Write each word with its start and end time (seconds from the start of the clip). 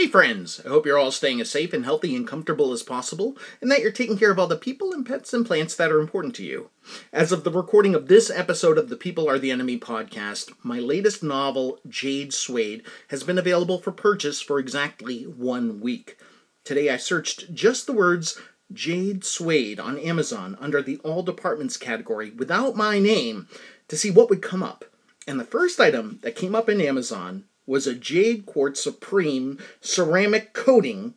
Hey 0.00 0.08
friends, 0.08 0.62
I 0.64 0.70
hope 0.70 0.86
you're 0.86 0.96
all 0.96 1.12
staying 1.12 1.42
as 1.42 1.50
safe 1.50 1.74
and 1.74 1.84
healthy 1.84 2.16
and 2.16 2.26
comfortable 2.26 2.72
as 2.72 2.82
possible, 2.82 3.36
and 3.60 3.70
that 3.70 3.82
you're 3.82 3.92
taking 3.92 4.16
care 4.16 4.30
of 4.30 4.38
all 4.38 4.46
the 4.46 4.56
people 4.56 4.94
and 4.94 5.04
pets 5.04 5.34
and 5.34 5.44
plants 5.44 5.76
that 5.76 5.92
are 5.92 6.00
important 6.00 6.34
to 6.36 6.42
you. 6.42 6.70
As 7.12 7.32
of 7.32 7.44
the 7.44 7.50
recording 7.50 7.94
of 7.94 8.08
this 8.08 8.30
episode 8.30 8.78
of 8.78 8.88
the 8.88 8.96
People 8.96 9.28
Are 9.28 9.38
the 9.38 9.50
Enemy 9.50 9.78
podcast, 9.78 10.52
my 10.62 10.78
latest 10.78 11.22
novel, 11.22 11.80
Jade 11.86 12.32
Suede, 12.32 12.82
has 13.08 13.24
been 13.24 13.36
available 13.36 13.78
for 13.78 13.92
purchase 13.92 14.40
for 14.40 14.58
exactly 14.58 15.24
one 15.24 15.82
week. 15.82 16.16
Today 16.64 16.88
I 16.88 16.96
searched 16.96 17.52
just 17.52 17.86
the 17.86 17.92
words 17.92 18.40
Jade 18.72 19.22
Suede 19.22 19.78
on 19.78 19.98
Amazon 19.98 20.56
under 20.62 20.80
the 20.80 20.96
All 21.04 21.22
Departments 21.22 21.76
category 21.76 22.30
without 22.30 22.74
my 22.74 22.98
name 22.98 23.48
to 23.88 23.98
see 23.98 24.10
what 24.10 24.30
would 24.30 24.40
come 24.40 24.62
up. 24.62 24.86
And 25.26 25.38
the 25.38 25.44
first 25.44 25.78
item 25.78 26.20
that 26.22 26.36
came 26.36 26.54
up 26.54 26.70
in 26.70 26.80
Amazon 26.80 27.44
was 27.66 27.86
a 27.86 27.94
Jade 27.94 28.46
Quartz 28.46 28.82
Supreme 28.82 29.58
ceramic 29.80 30.52
coating 30.52 31.14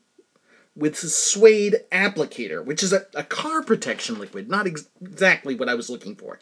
with 0.75 1.03
a 1.03 1.09
suede 1.09 1.77
applicator, 1.91 2.63
which 2.63 2.81
is 2.81 2.93
a, 2.93 3.05
a 3.16 3.23
car 3.23 3.61
protection 3.61 4.19
liquid, 4.19 4.49
not 4.49 4.67
ex- 4.67 4.88
exactly 5.02 5.55
what 5.55 5.69
I 5.69 5.75
was 5.75 5.89
looking 5.89 6.16
for. 6.16 6.39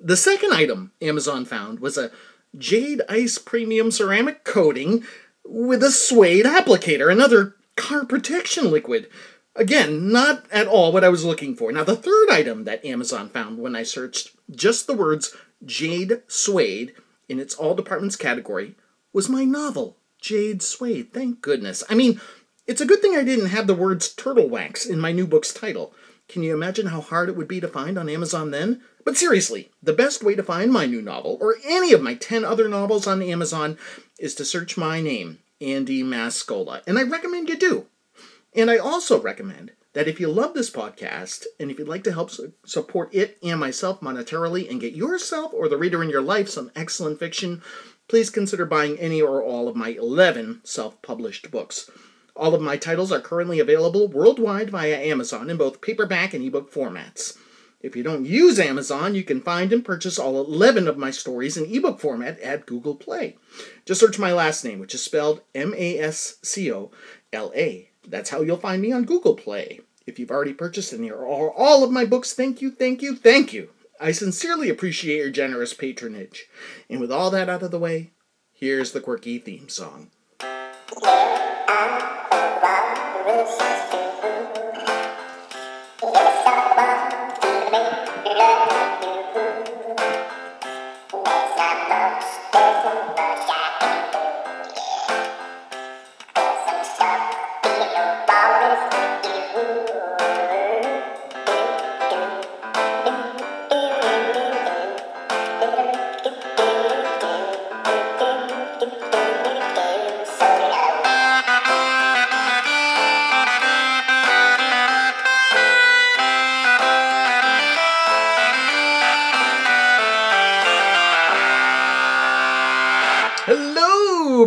The 0.00 0.16
second 0.16 0.52
item 0.52 0.92
Amazon 1.00 1.44
found 1.44 1.80
was 1.80 1.96
a 1.96 2.10
Jade 2.56 3.02
Ice 3.08 3.38
Premium 3.38 3.90
ceramic 3.90 4.44
coating 4.44 5.04
with 5.44 5.82
a 5.82 5.90
suede 5.90 6.46
applicator, 6.46 7.10
another 7.10 7.56
car 7.76 8.04
protection 8.04 8.70
liquid. 8.70 9.08
Again, 9.56 10.10
not 10.10 10.44
at 10.50 10.66
all 10.66 10.92
what 10.92 11.04
I 11.04 11.08
was 11.08 11.24
looking 11.24 11.54
for. 11.54 11.70
Now, 11.70 11.84
the 11.84 11.96
third 11.96 12.30
item 12.30 12.64
that 12.64 12.84
Amazon 12.84 13.28
found 13.28 13.58
when 13.58 13.76
I 13.76 13.82
searched 13.82 14.30
just 14.50 14.86
the 14.86 14.94
words 14.94 15.34
Jade 15.64 16.22
Suede 16.26 16.94
in 17.28 17.38
its 17.38 17.54
all 17.54 17.74
departments 17.74 18.16
category 18.16 18.74
was 19.14 19.30
my 19.30 19.44
novel, 19.44 19.96
Jade 20.20 20.62
Suede. 20.62 21.12
Thank 21.12 21.40
goodness. 21.40 21.82
I 21.88 21.94
mean, 21.94 22.20
it's 22.66 22.80
a 22.80 22.86
good 22.86 23.00
thing 23.00 23.16
I 23.16 23.24
didn't 23.24 23.46
have 23.46 23.66
the 23.66 23.74
words 23.74 24.12
turtle 24.12 24.48
wax 24.48 24.84
in 24.84 24.98
my 24.98 25.12
new 25.12 25.26
book's 25.26 25.54
title. 25.54 25.94
Can 26.28 26.42
you 26.42 26.52
imagine 26.54 26.86
how 26.86 27.00
hard 27.00 27.28
it 27.28 27.36
would 27.36 27.48
be 27.48 27.60
to 27.60 27.68
find 27.68 27.96
on 27.96 28.08
Amazon 28.08 28.50
then? 28.50 28.82
But 29.04 29.16
seriously, 29.16 29.70
the 29.82 29.92
best 29.92 30.24
way 30.24 30.34
to 30.34 30.42
find 30.42 30.72
my 30.72 30.86
new 30.86 31.02
novel, 31.02 31.38
or 31.40 31.56
any 31.64 31.92
of 31.92 32.02
my 32.02 32.14
10 32.14 32.44
other 32.44 32.68
novels 32.68 33.06
on 33.06 33.22
Amazon, 33.22 33.78
is 34.18 34.34
to 34.36 34.44
search 34.44 34.76
my 34.76 35.00
name, 35.00 35.38
Andy 35.60 36.02
Mascola. 36.02 36.82
And 36.86 36.98
I 36.98 37.02
recommend 37.02 37.50
you 37.50 37.56
do. 37.56 37.86
And 38.54 38.70
I 38.70 38.78
also 38.78 39.20
recommend 39.20 39.72
that 39.94 40.08
if 40.08 40.18
you 40.18 40.28
love 40.28 40.54
this 40.54 40.70
podcast 40.70 41.44
and 41.60 41.70
if 41.70 41.78
you'd 41.78 41.88
like 41.88 42.04
to 42.04 42.12
help 42.12 42.30
support 42.64 43.14
it 43.14 43.38
and 43.42 43.60
myself 43.60 44.00
monetarily 44.00 44.68
and 44.68 44.80
get 44.80 44.94
yourself 44.94 45.52
or 45.54 45.68
the 45.68 45.76
reader 45.76 46.02
in 46.02 46.10
your 46.10 46.22
life 46.22 46.48
some 46.48 46.70
excellent 46.74 47.18
fiction, 47.18 47.62
please 48.08 48.30
consider 48.30 48.64
buying 48.64 48.98
any 48.98 49.20
or 49.20 49.42
all 49.42 49.68
of 49.68 49.76
my 49.76 49.90
11 49.90 50.60
self 50.64 51.00
published 51.02 51.50
books. 51.50 51.90
All 52.36 52.54
of 52.54 52.60
my 52.60 52.76
titles 52.76 53.12
are 53.12 53.20
currently 53.20 53.60
available 53.60 54.08
worldwide 54.08 54.70
via 54.70 54.96
Amazon 54.96 55.50
in 55.50 55.56
both 55.56 55.80
paperback 55.80 56.34
and 56.34 56.44
ebook 56.44 56.72
formats. 56.72 57.38
If 57.80 57.94
you 57.94 58.02
don't 58.02 58.24
use 58.24 58.58
Amazon, 58.58 59.14
you 59.14 59.22
can 59.22 59.42
find 59.42 59.72
and 59.72 59.84
purchase 59.84 60.18
all 60.18 60.40
11 60.40 60.88
of 60.88 60.96
my 60.96 61.10
stories 61.10 61.56
in 61.56 61.66
ebook 61.66 62.00
format 62.00 62.40
at 62.40 62.66
Google 62.66 62.94
Play. 62.94 63.36
Just 63.84 64.00
search 64.00 64.18
my 64.18 64.32
last 64.32 64.64
name, 64.64 64.78
which 64.78 64.94
is 64.94 65.02
spelled 65.02 65.42
M 65.54 65.74
A 65.76 65.98
S 65.98 66.38
C 66.42 66.72
O 66.72 66.90
L 67.32 67.52
A. 67.54 67.90
That's 68.08 68.30
how 68.30 68.40
you'll 68.40 68.56
find 68.56 68.80
me 68.80 68.90
on 68.90 69.04
Google 69.04 69.34
Play. 69.34 69.80
If 70.06 70.18
you've 70.18 70.30
already 70.30 70.54
purchased 70.54 70.92
any 70.92 71.10
or 71.10 71.52
all 71.52 71.84
of 71.84 71.90
my 71.90 72.04
books, 72.04 72.32
thank 72.32 72.60
you, 72.60 72.70
thank 72.70 73.02
you, 73.02 73.14
thank 73.14 73.52
you. 73.52 73.68
I 74.00 74.12
sincerely 74.12 74.68
appreciate 74.68 75.18
your 75.18 75.30
generous 75.30 75.72
patronage. 75.72 76.46
And 76.90 77.00
with 77.00 77.12
all 77.12 77.30
that 77.30 77.48
out 77.48 77.62
of 77.62 77.70
the 77.70 77.78
way, 77.78 78.10
here's 78.52 78.92
the 78.92 79.00
quirky 79.00 79.38
theme 79.38 79.68
song. 79.68 80.10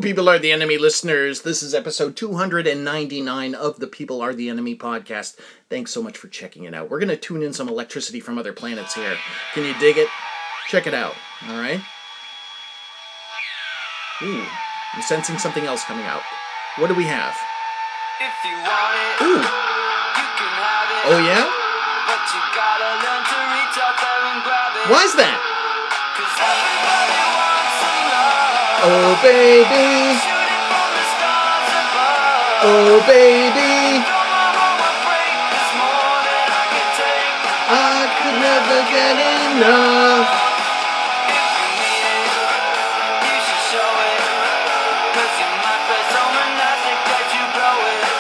People 0.08 0.30
Are 0.30 0.40
the 0.40 0.54
Enemy 0.54 0.78
listeners. 0.78 1.42
This 1.42 1.62
is 1.62 1.76
episode 1.76 2.16
299 2.16 3.54
of 3.54 3.78
the 3.78 3.88
People 3.88 4.22
Are 4.22 4.34
the 4.34 4.48
Enemy 4.48 4.78
podcast. 4.78 5.36
Thanks 5.70 5.92
so 5.92 6.02
much 6.02 6.18
for 6.18 6.30
checking 6.30 6.64
it 6.64 6.74
out. 6.74 6.90
We're 6.90 7.00
going 7.00 7.10
to 7.10 7.18
tune 7.18 7.44
in 7.44 7.52
some 7.52 7.68
electricity 7.68 8.22
from 8.22 8.38
other 8.38 8.54
planets 8.54 8.96
here. 8.96 9.18
Can 9.54 9.66
you 9.66 9.78
dig 9.82 9.98
it? 9.98 10.08
Check 10.70 10.88
it 10.88 10.94
out, 10.94 11.14
all 11.50 11.60
right? 11.60 11.82
Ooh, 14.22 14.46
I'm 14.94 15.02
sensing 15.02 15.38
something 15.38 15.66
else 15.66 15.84
coming 15.84 16.06
out. 16.06 16.22
What 16.78 16.88
do 16.88 16.96
we 16.96 17.04
have? 17.04 17.36
It, 18.22 18.32
Ooh. 19.28 19.44
Oh, 21.04 21.20
yeah? 21.20 21.44
Why 24.88 25.04
is 25.04 25.16
that? 25.16 26.77
Oh 28.80 29.20
baby. 29.24 30.22
Oh 32.62 33.02
baby. 33.08 34.06
I 37.70 38.06
could 38.22 38.38
never 38.38 38.80
get 38.94 39.18
enough. 39.58 40.30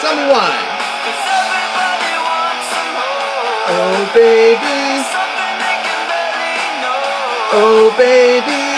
Tell 0.01 0.16
me 0.16 0.25
why. 0.31 0.57
Oh 3.69 4.12
baby. 4.16 5.06
Oh 7.53 7.94
baby. 7.97 8.77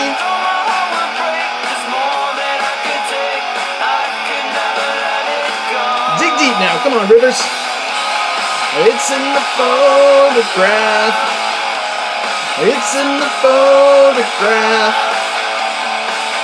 Now. 6.59 6.75
Come 6.83 6.93
on, 6.93 7.07
Rivers. 7.07 7.39
It's 8.83 9.07
in 9.09 9.23
the 9.33 9.45
photograph. 9.55 11.15
It's 12.59 12.91
in 12.99 13.09
the 13.17 13.31
photograph. 13.39 14.95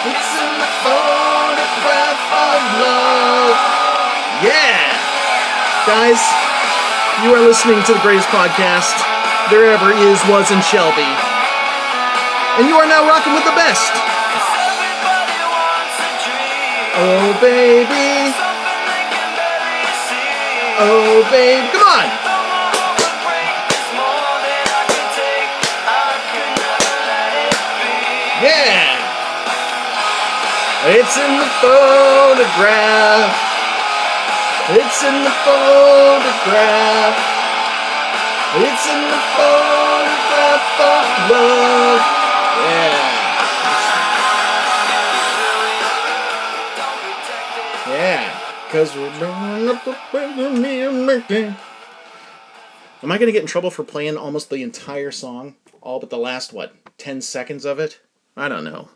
It's 0.08 0.32
in 0.40 0.52
the 0.56 0.72
photograph 0.88 2.22
of 2.32 2.60
love. 2.80 3.56
Yeah! 4.40 4.96
Guys, 5.86 6.24
you 7.24 7.36
are 7.36 7.44
listening 7.44 7.84
to 7.84 7.94
the 7.94 8.00
greatest 8.00 8.30
podcast 8.30 8.96
there 9.52 9.68
ever 9.70 9.92
is, 9.92 10.18
was, 10.32 10.50
and 10.52 10.64
shall 10.64 10.96
be. 10.96 11.08
And 12.58 12.68
you 12.68 12.76
are 12.80 12.88
now 12.88 13.06
rocking 13.08 13.34
with 13.34 13.44
the 13.44 13.52
best. 13.52 13.92
Oh, 16.98 17.38
baby. 17.42 18.15
Oh, 20.78 21.24
babe, 21.32 21.72
come 21.72 21.88
on. 21.88 22.04
Yeah. 28.44 29.00
It's 30.92 31.16
in 31.16 31.40
the 31.40 31.48
photograph. 31.64 33.32
It's 34.76 35.04
in 35.04 35.24
the 35.24 35.32
photograph. 35.48 37.16
It's 38.60 38.86
in 38.92 39.00
the 39.00 39.22
photograph 39.40 40.80
of 40.84 41.06
love. 41.32 42.02
Yeah. 47.88 48.26
Cause 48.72 48.96
we're 48.96 49.20
Am 53.04 53.12
I 53.12 53.18
gonna 53.18 53.32
get 53.32 53.42
in 53.42 53.48
trouble 53.48 53.72
for 53.72 53.84
playing 53.84 54.18
almost 54.18 54.50
the 54.50 54.64
entire 54.64 55.12
song? 55.12 55.56
All 55.82 56.00
but 56.00 56.10
the 56.10 56.18
last, 56.18 56.54
what, 56.54 56.74
10 56.98 57.22
seconds 57.22 57.66
of 57.66 57.80
it? 57.80 58.00
I 58.36 58.50
don't 58.50 58.64
know. 58.64 58.90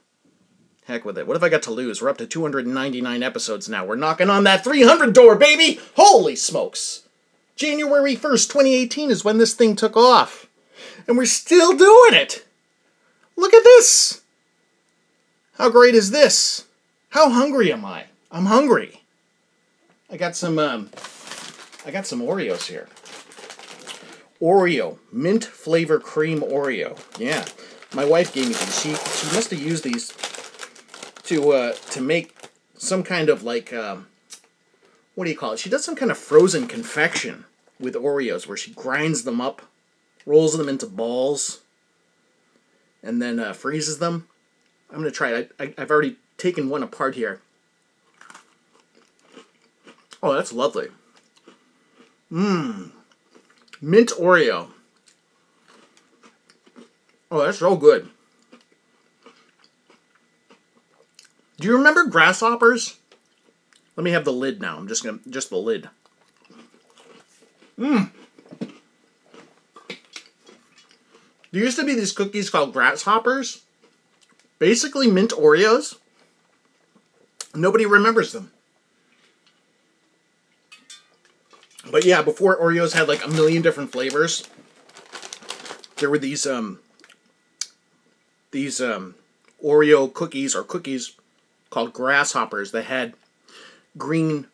Heck 0.85 1.05
with 1.05 1.19
it. 1.19 1.27
What 1.27 1.35
have 1.35 1.43
I 1.43 1.49
got 1.49 1.61
to 1.63 1.71
lose? 1.71 2.01
We're 2.01 2.09
up 2.09 2.17
to 2.17 2.25
299 2.25 3.21
episodes 3.21 3.69
now. 3.69 3.85
We're 3.85 3.95
knocking 3.95 4.29
on 4.29 4.43
that 4.45 4.63
300 4.63 5.13
door, 5.13 5.35
baby! 5.35 5.79
Holy 5.95 6.35
smokes! 6.35 7.03
January 7.55 8.15
1st, 8.15 8.47
2018 8.47 9.11
is 9.11 9.23
when 9.23 9.37
this 9.37 9.53
thing 9.53 9.75
took 9.75 9.95
off. 9.95 10.47
And 11.07 11.15
we're 11.15 11.25
still 11.25 11.77
doing 11.77 12.13
it! 12.13 12.43
Look 13.35 13.53
at 13.53 13.63
this! 13.63 14.21
How 15.59 15.69
great 15.69 15.93
is 15.93 16.09
this? 16.09 16.65
How 17.09 17.29
hungry 17.29 17.71
am 17.71 17.85
I? 17.85 18.05
I'm 18.31 18.47
hungry. 18.47 18.98
I 20.11 20.17
got 20.17 20.35
some 20.35 20.57
um 20.57 20.89
I 21.85 21.91
got 21.91 22.07
some 22.07 22.21
Oreos 22.21 22.67
here. 22.67 22.87
Oreo, 24.41 24.97
mint 25.11 25.43
flavor 25.45 25.99
cream 25.99 26.41
Oreo. 26.41 26.97
Yeah. 27.19 27.45
My 27.93 28.05
wife 28.05 28.33
gave 28.33 28.47
me 28.47 28.53
these. 28.53 28.81
She 28.81 28.95
she 28.95 29.35
must 29.35 29.51
have 29.51 29.61
used 29.61 29.83
these 29.83 30.13
to 31.23 31.51
uh 31.51 31.73
to 31.91 32.01
make 32.01 32.35
some 32.75 33.03
kind 33.03 33.29
of 33.29 33.43
like 33.43 33.71
um 33.73 34.07
what 35.15 35.25
do 35.25 35.31
you 35.31 35.37
call 35.37 35.53
it? 35.53 35.59
She 35.59 35.69
does 35.69 35.83
some 35.83 35.95
kind 35.95 36.11
of 36.11 36.17
frozen 36.17 36.65
confection 36.65 37.45
with 37.79 37.93
Oreos 37.93 38.47
where 38.47 38.57
she 38.57 38.71
grinds 38.71 39.23
them 39.23 39.41
up, 39.41 39.61
rolls 40.25 40.57
them 40.57 40.69
into 40.69 40.85
balls, 40.85 41.61
and 43.03 43.21
then 43.21 43.39
uh, 43.39 43.53
freezes 43.53 43.99
them. 43.99 44.27
I'm 44.89 44.99
gonna 44.99 45.11
try 45.11 45.33
it. 45.33 45.51
I, 45.59 45.63
I, 45.63 45.73
I've 45.77 45.91
already 45.91 46.15
taken 46.37 46.69
one 46.69 46.83
apart 46.83 47.15
here. 47.15 47.41
Oh, 50.21 50.33
that's 50.33 50.51
lovely. 50.53 50.87
Mmm. 52.31 52.91
Mint 53.81 54.09
Oreo. 54.09 54.69
Oh, 57.31 57.45
that's 57.45 57.59
so 57.59 57.75
good. 57.75 58.09
Do 61.59 61.67
you 61.67 61.77
remember 61.77 62.05
grasshoppers? 62.05 62.97
Let 63.95 64.03
me 64.03 64.11
have 64.11 64.25
the 64.25 64.33
lid 64.33 64.61
now. 64.61 64.77
I'm 64.77 64.87
just 64.87 65.03
gonna 65.03 65.19
just 65.29 65.49
the 65.49 65.57
lid. 65.57 65.89
Mmm. 67.77 68.11
There 71.51 71.63
used 71.63 71.79
to 71.79 71.85
be 71.85 71.95
these 71.95 72.13
cookies 72.13 72.49
called 72.49 72.73
grasshoppers. 72.73 73.63
Basically 74.59 75.09
mint 75.09 75.31
Oreos. 75.31 75.97
Nobody 77.55 77.85
remembers 77.85 78.31
them. 78.31 78.51
But 81.91 82.05
yeah, 82.05 82.21
before 82.21 82.59
Oreos 82.59 82.93
had 82.93 83.07
like 83.07 83.25
a 83.25 83.29
million 83.29 83.61
different 83.61 83.91
flavors, 83.91 84.47
there 85.97 86.09
were 86.09 86.19
these 86.19 86.45
um 86.45 86.79
these 88.51 88.79
um 88.79 89.15
Oreo 89.63 90.13
cookies 90.13 90.55
or 90.55 90.63
cookies 90.63 91.15
called 91.69 91.93
grasshoppers 91.93 92.71
that 92.71 92.85
had 92.85 93.13
green 93.97 94.47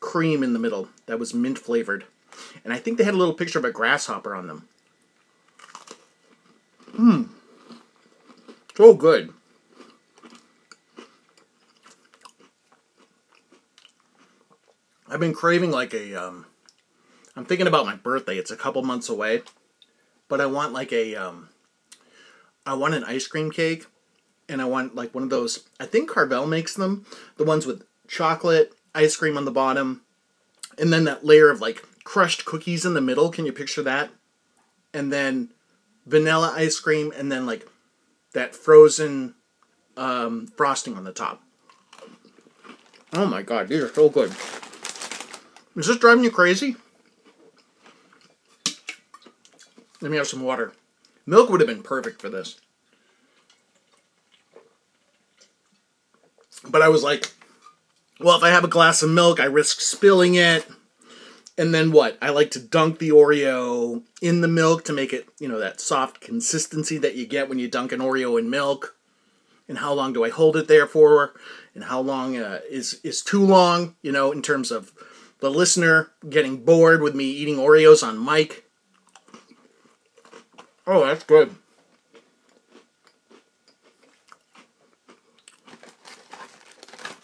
cream 0.00 0.42
in 0.42 0.52
the 0.52 0.58
middle 0.58 0.88
that 1.06 1.18
was 1.18 1.34
mint 1.34 1.58
flavored. 1.58 2.04
And 2.64 2.72
I 2.72 2.78
think 2.78 2.98
they 2.98 3.04
had 3.04 3.14
a 3.14 3.18
little 3.18 3.34
picture 3.34 3.58
of 3.58 3.64
a 3.64 3.70
grasshopper 3.70 4.34
on 4.34 4.46
them. 4.46 4.68
Mmm. 6.92 7.28
So 8.76 8.94
good. 8.94 9.32
I've 15.08 15.20
been 15.20 15.34
craving 15.34 15.70
like 15.70 15.94
a 15.94 16.14
um 16.14 16.46
I'm 17.36 17.44
thinking 17.44 17.66
about 17.66 17.86
my 17.86 17.96
birthday. 17.96 18.38
It's 18.38 18.50
a 18.50 18.56
couple 18.56 18.82
months 18.82 19.08
away. 19.08 19.42
But 20.28 20.40
I 20.40 20.46
want 20.46 20.72
like 20.72 20.92
a 20.92 21.14
um 21.14 21.50
I 22.64 22.74
want 22.74 22.94
an 22.94 23.04
ice 23.04 23.26
cream 23.28 23.50
cake 23.50 23.86
and 24.48 24.60
I 24.60 24.64
want 24.64 24.94
like 24.94 25.14
one 25.14 25.22
of 25.22 25.30
those 25.30 25.64
I 25.78 25.86
think 25.86 26.10
Carvel 26.10 26.46
makes 26.46 26.74
them, 26.74 27.04
the 27.36 27.44
ones 27.44 27.66
with 27.66 27.84
chocolate, 28.08 28.72
ice 28.94 29.16
cream 29.16 29.36
on 29.36 29.44
the 29.44 29.50
bottom, 29.50 30.02
and 30.78 30.92
then 30.92 31.04
that 31.04 31.24
layer 31.24 31.50
of 31.50 31.60
like 31.60 31.84
crushed 32.04 32.44
cookies 32.44 32.84
in 32.84 32.94
the 32.94 33.00
middle. 33.00 33.30
Can 33.30 33.46
you 33.46 33.52
picture 33.52 33.82
that? 33.82 34.10
And 34.94 35.12
then 35.12 35.50
vanilla 36.06 36.54
ice 36.56 36.80
cream 36.80 37.12
and 37.16 37.30
then 37.30 37.46
like 37.46 37.68
that 38.32 38.56
frozen 38.56 39.34
um, 39.96 40.46
frosting 40.56 40.96
on 40.96 41.04
the 41.04 41.12
top. 41.12 41.42
Oh 43.12 43.26
my 43.26 43.42
god, 43.42 43.68
these 43.68 43.82
are 43.82 43.92
so 43.92 44.08
good. 44.08 44.30
Is 45.76 45.86
this 45.86 45.98
driving 45.98 46.24
you 46.24 46.30
crazy? 46.30 46.76
Let 50.00 50.10
me 50.10 50.16
have 50.16 50.28
some 50.28 50.42
water. 50.42 50.72
Milk 51.24 51.50
would 51.50 51.60
have 51.60 51.68
been 51.68 51.82
perfect 51.82 52.20
for 52.20 52.28
this. 52.28 52.60
But 56.68 56.82
I 56.82 56.88
was 56.88 57.02
like, 57.02 57.32
well, 58.20 58.36
if 58.36 58.42
I 58.42 58.50
have 58.50 58.64
a 58.64 58.68
glass 58.68 59.02
of 59.02 59.10
milk, 59.10 59.40
I 59.40 59.44
risk 59.44 59.80
spilling 59.80 60.34
it. 60.34 60.66
And 61.58 61.74
then 61.74 61.90
what? 61.90 62.18
I 62.20 62.30
like 62.30 62.50
to 62.52 62.60
dunk 62.60 62.98
the 62.98 63.10
Oreo 63.10 64.02
in 64.20 64.42
the 64.42 64.48
milk 64.48 64.84
to 64.84 64.92
make 64.92 65.12
it, 65.12 65.28
you 65.38 65.48
know, 65.48 65.58
that 65.58 65.80
soft 65.80 66.20
consistency 66.20 66.98
that 66.98 67.14
you 67.14 67.26
get 67.26 67.48
when 67.48 67.58
you 67.58 67.68
dunk 67.68 67.92
an 67.92 68.00
Oreo 68.00 68.38
in 68.38 68.50
milk. 68.50 68.94
And 69.68 69.78
how 69.78 69.92
long 69.94 70.12
do 70.12 70.22
I 70.22 70.28
hold 70.28 70.56
it 70.56 70.68
there 70.68 70.86
for? 70.86 71.34
And 71.74 71.84
how 71.84 72.00
long 72.00 72.36
uh, 72.36 72.60
is 72.70 73.00
is 73.02 73.22
too 73.22 73.44
long? 73.44 73.96
You 74.02 74.12
know, 74.12 74.32
in 74.32 74.42
terms 74.42 74.70
of 74.70 74.92
the 75.40 75.50
listener 75.50 76.12
getting 76.28 76.64
bored 76.64 77.02
with 77.02 77.14
me 77.14 77.24
eating 77.24 77.56
Oreos 77.56 78.06
on 78.06 78.22
mic. 78.22 78.65
Oh, 80.86 81.04
that's 81.04 81.24
good. 81.24 81.54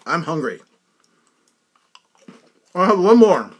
I'm 0.05 0.23
hungry. 0.23 0.61
I'll 2.75 2.87
have 2.87 2.99
one 2.99 3.19
more. 3.19 3.51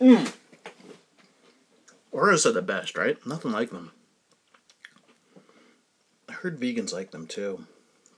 Mmm. 0.00 0.32
Oreos 2.12 2.46
are 2.46 2.52
the 2.52 2.62
best, 2.62 2.96
right? 2.96 3.16
Nothing 3.26 3.50
like 3.50 3.70
them. 3.70 3.90
I 6.28 6.32
heard 6.32 6.60
vegans 6.60 6.92
like 6.92 7.10
them 7.10 7.26
too, 7.26 7.66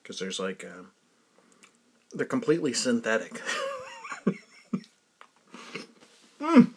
because 0.03 0.19
there's 0.19 0.39
like, 0.39 0.65
uh, 0.65 0.83
they're 2.13 2.27
completely 2.27 2.75
synthetic. 2.75 3.41
Mmm. 6.41 6.71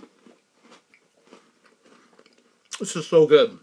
This 2.95 3.03
is 3.03 3.09
so 3.09 3.27
good. 3.27 3.59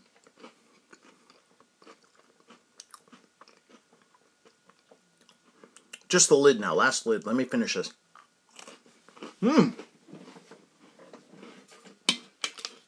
Just 6.10 6.28
the 6.28 6.34
lid 6.34 6.60
now. 6.60 6.74
Last 6.74 7.06
lid. 7.06 7.24
Let 7.24 7.34
me 7.34 7.44
finish 7.44 7.72
this. 7.72 7.94
Mmm. 9.42 9.72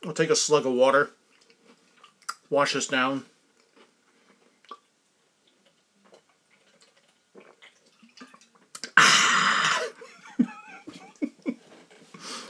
I'll 0.04 0.12
take 0.12 0.28
a 0.28 0.36
slug 0.36 0.66
of 0.66 0.74
water. 0.74 1.12
Wash 2.50 2.74
this 2.74 2.88
down. 2.88 3.24
Ah. 8.98 9.82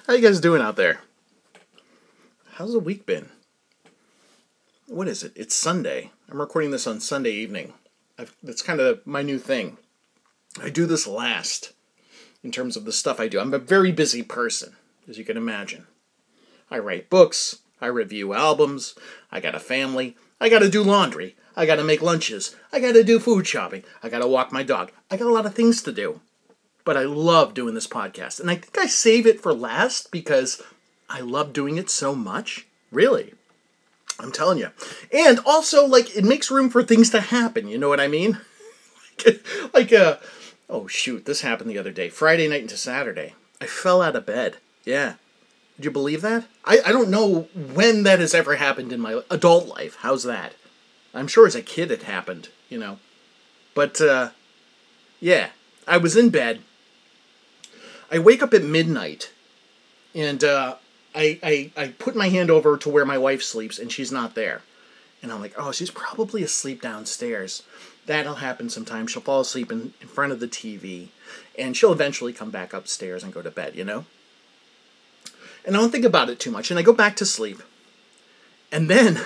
How 0.08 0.14
you 0.14 0.20
guys 0.20 0.40
doing 0.40 0.62
out 0.62 0.74
there? 0.74 0.98
How's 2.54 2.72
the 2.72 2.80
week 2.80 3.06
been? 3.06 3.30
What 4.94 5.08
is 5.08 5.24
it? 5.24 5.32
It's 5.34 5.56
Sunday. 5.56 6.12
I'm 6.30 6.40
recording 6.40 6.70
this 6.70 6.86
on 6.86 7.00
Sunday 7.00 7.32
evening. 7.32 7.72
I've, 8.16 8.32
that's 8.44 8.62
kind 8.62 8.78
of 8.78 9.04
my 9.04 9.22
new 9.22 9.40
thing. 9.40 9.76
I 10.62 10.70
do 10.70 10.86
this 10.86 11.08
last 11.08 11.72
in 12.44 12.52
terms 12.52 12.76
of 12.76 12.84
the 12.84 12.92
stuff 12.92 13.18
I 13.18 13.26
do. 13.26 13.40
I'm 13.40 13.52
a 13.52 13.58
very 13.58 13.90
busy 13.90 14.22
person, 14.22 14.76
as 15.08 15.18
you 15.18 15.24
can 15.24 15.36
imagine. 15.36 15.88
I 16.70 16.78
write 16.78 17.10
books, 17.10 17.58
I 17.80 17.86
review 17.86 18.34
albums, 18.34 18.94
I 19.32 19.40
got 19.40 19.56
a 19.56 19.58
family, 19.58 20.16
I 20.40 20.48
gotta 20.48 20.70
do 20.70 20.84
laundry, 20.84 21.34
I 21.56 21.66
gotta 21.66 21.82
make 21.82 22.00
lunches, 22.00 22.54
I 22.72 22.78
gotta 22.78 23.02
do 23.02 23.18
food 23.18 23.48
shopping, 23.48 23.82
I 24.00 24.08
gotta 24.08 24.28
walk 24.28 24.52
my 24.52 24.62
dog. 24.62 24.92
I 25.10 25.16
got 25.16 25.26
a 25.26 25.32
lot 25.34 25.44
of 25.44 25.56
things 25.56 25.82
to 25.82 25.90
do. 25.90 26.20
But 26.84 26.96
I 26.96 27.02
love 27.02 27.52
doing 27.52 27.74
this 27.74 27.88
podcast. 27.88 28.38
And 28.38 28.48
I 28.48 28.54
think 28.54 28.78
I 28.78 28.86
save 28.86 29.26
it 29.26 29.40
for 29.40 29.52
last 29.52 30.12
because 30.12 30.62
I 31.10 31.18
love 31.18 31.52
doing 31.52 31.78
it 31.78 31.90
so 31.90 32.14
much. 32.14 32.68
Really. 32.92 33.34
I'm 34.20 34.32
telling 34.32 34.58
you. 34.58 34.70
And 35.12 35.40
also, 35.44 35.86
like, 35.86 36.16
it 36.16 36.24
makes 36.24 36.50
room 36.50 36.70
for 36.70 36.82
things 36.82 37.10
to 37.10 37.20
happen. 37.20 37.68
You 37.68 37.78
know 37.78 37.88
what 37.88 38.00
I 38.00 38.08
mean? 38.08 38.38
like, 39.74 39.92
uh, 39.92 40.18
Oh 40.68 40.86
shoot, 40.86 41.24
this 41.24 41.42
happened 41.42 41.70
the 41.70 41.78
other 41.78 41.92
day. 41.92 42.08
Friday 42.08 42.48
night 42.48 42.62
into 42.62 42.76
Saturday. 42.76 43.34
I 43.60 43.66
fell 43.66 44.02
out 44.02 44.16
of 44.16 44.26
bed. 44.26 44.56
Yeah. 44.84 45.14
Did 45.76 45.86
you 45.86 45.90
believe 45.90 46.22
that? 46.22 46.46
I, 46.64 46.78
I 46.86 46.92
don't 46.92 47.10
know 47.10 47.48
when 47.54 48.04
that 48.04 48.20
has 48.20 48.34
ever 48.34 48.56
happened 48.56 48.92
in 48.92 49.00
my 49.00 49.22
adult 49.30 49.66
life. 49.66 49.98
How's 50.00 50.22
that? 50.24 50.54
I'm 51.12 51.28
sure 51.28 51.46
as 51.46 51.54
a 51.54 51.62
kid 51.62 51.90
it 51.90 52.04
happened, 52.04 52.48
you 52.68 52.78
know. 52.78 52.98
But 53.74 54.00
uh 54.00 54.30
yeah, 55.20 55.50
I 55.86 55.98
was 55.98 56.16
in 56.16 56.30
bed. 56.30 56.60
I 58.10 58.18
wake 58.18 58.42
up 58.42 58.54
at 58.54 58.62
midnight 58.62 59.32
and 60.14 60.42
uh 60.42 60.76
I, 61.14 61.38
I 61.42 61.70
I 61.76 61.88
put 61.88 62.16
my 62.16 62.28
hand 62.28 62.50
over 62.50 62.76
to 62.76 62.88
where 62.88 63.04
my 63.04 63.18
wife 63.18 63.42
sleeps 63.42 63.78
and 63.78 63.90
she's 63.92 64.10
not 64.10 64.34
there. 64.34 64.62
And 65.22 65.32
I'm 65.32 65.40
like, 65.40 65.54
oh, 65.56 65.72
she's 65.72 65.90
probably 65.90 66.42
asleep 66.42 66.82
downstairs. 66.82 67.62
That'll 68.04 68.34
happen 68.34 68.68
sometimes. 68.68 69.10
She'll 69.10 69.22
fall 69.22 69.40
asleep 69.40 69.72
in, 69.72 69.94
in 70.02 70.08
front 70.08 70.32
of 70.32 70.40
the 70.40 70.46
TV, 70.46 71.08
and 71.58 71.74
she'll 71.74 71.92
eventually 71.92 72.34
come 72.34 72.50
back 72.50 72.74
upstairs 72.74 73.24
and 73.24 73.32
go 73.32 73.40
to 73.40 73.50
bed, 73.50 73.74
you 73.74 73.84
know? 73.84 74.04
And 75.64 75.74
I 75.74 75.80
don't 75.80 75.90
think 75.90 76.04
about 76.04 76.28
it 76.28 76.38
too 76.38 76.50
much, 76.50 76.70
and 76.70 76.78
I 76.78 76.82
go 76.82 76.92
back 76.92 77.16
to 77.16 77.24
sleep. 77.24 77.62
And 78.70 78.90
then, 78.90 79.22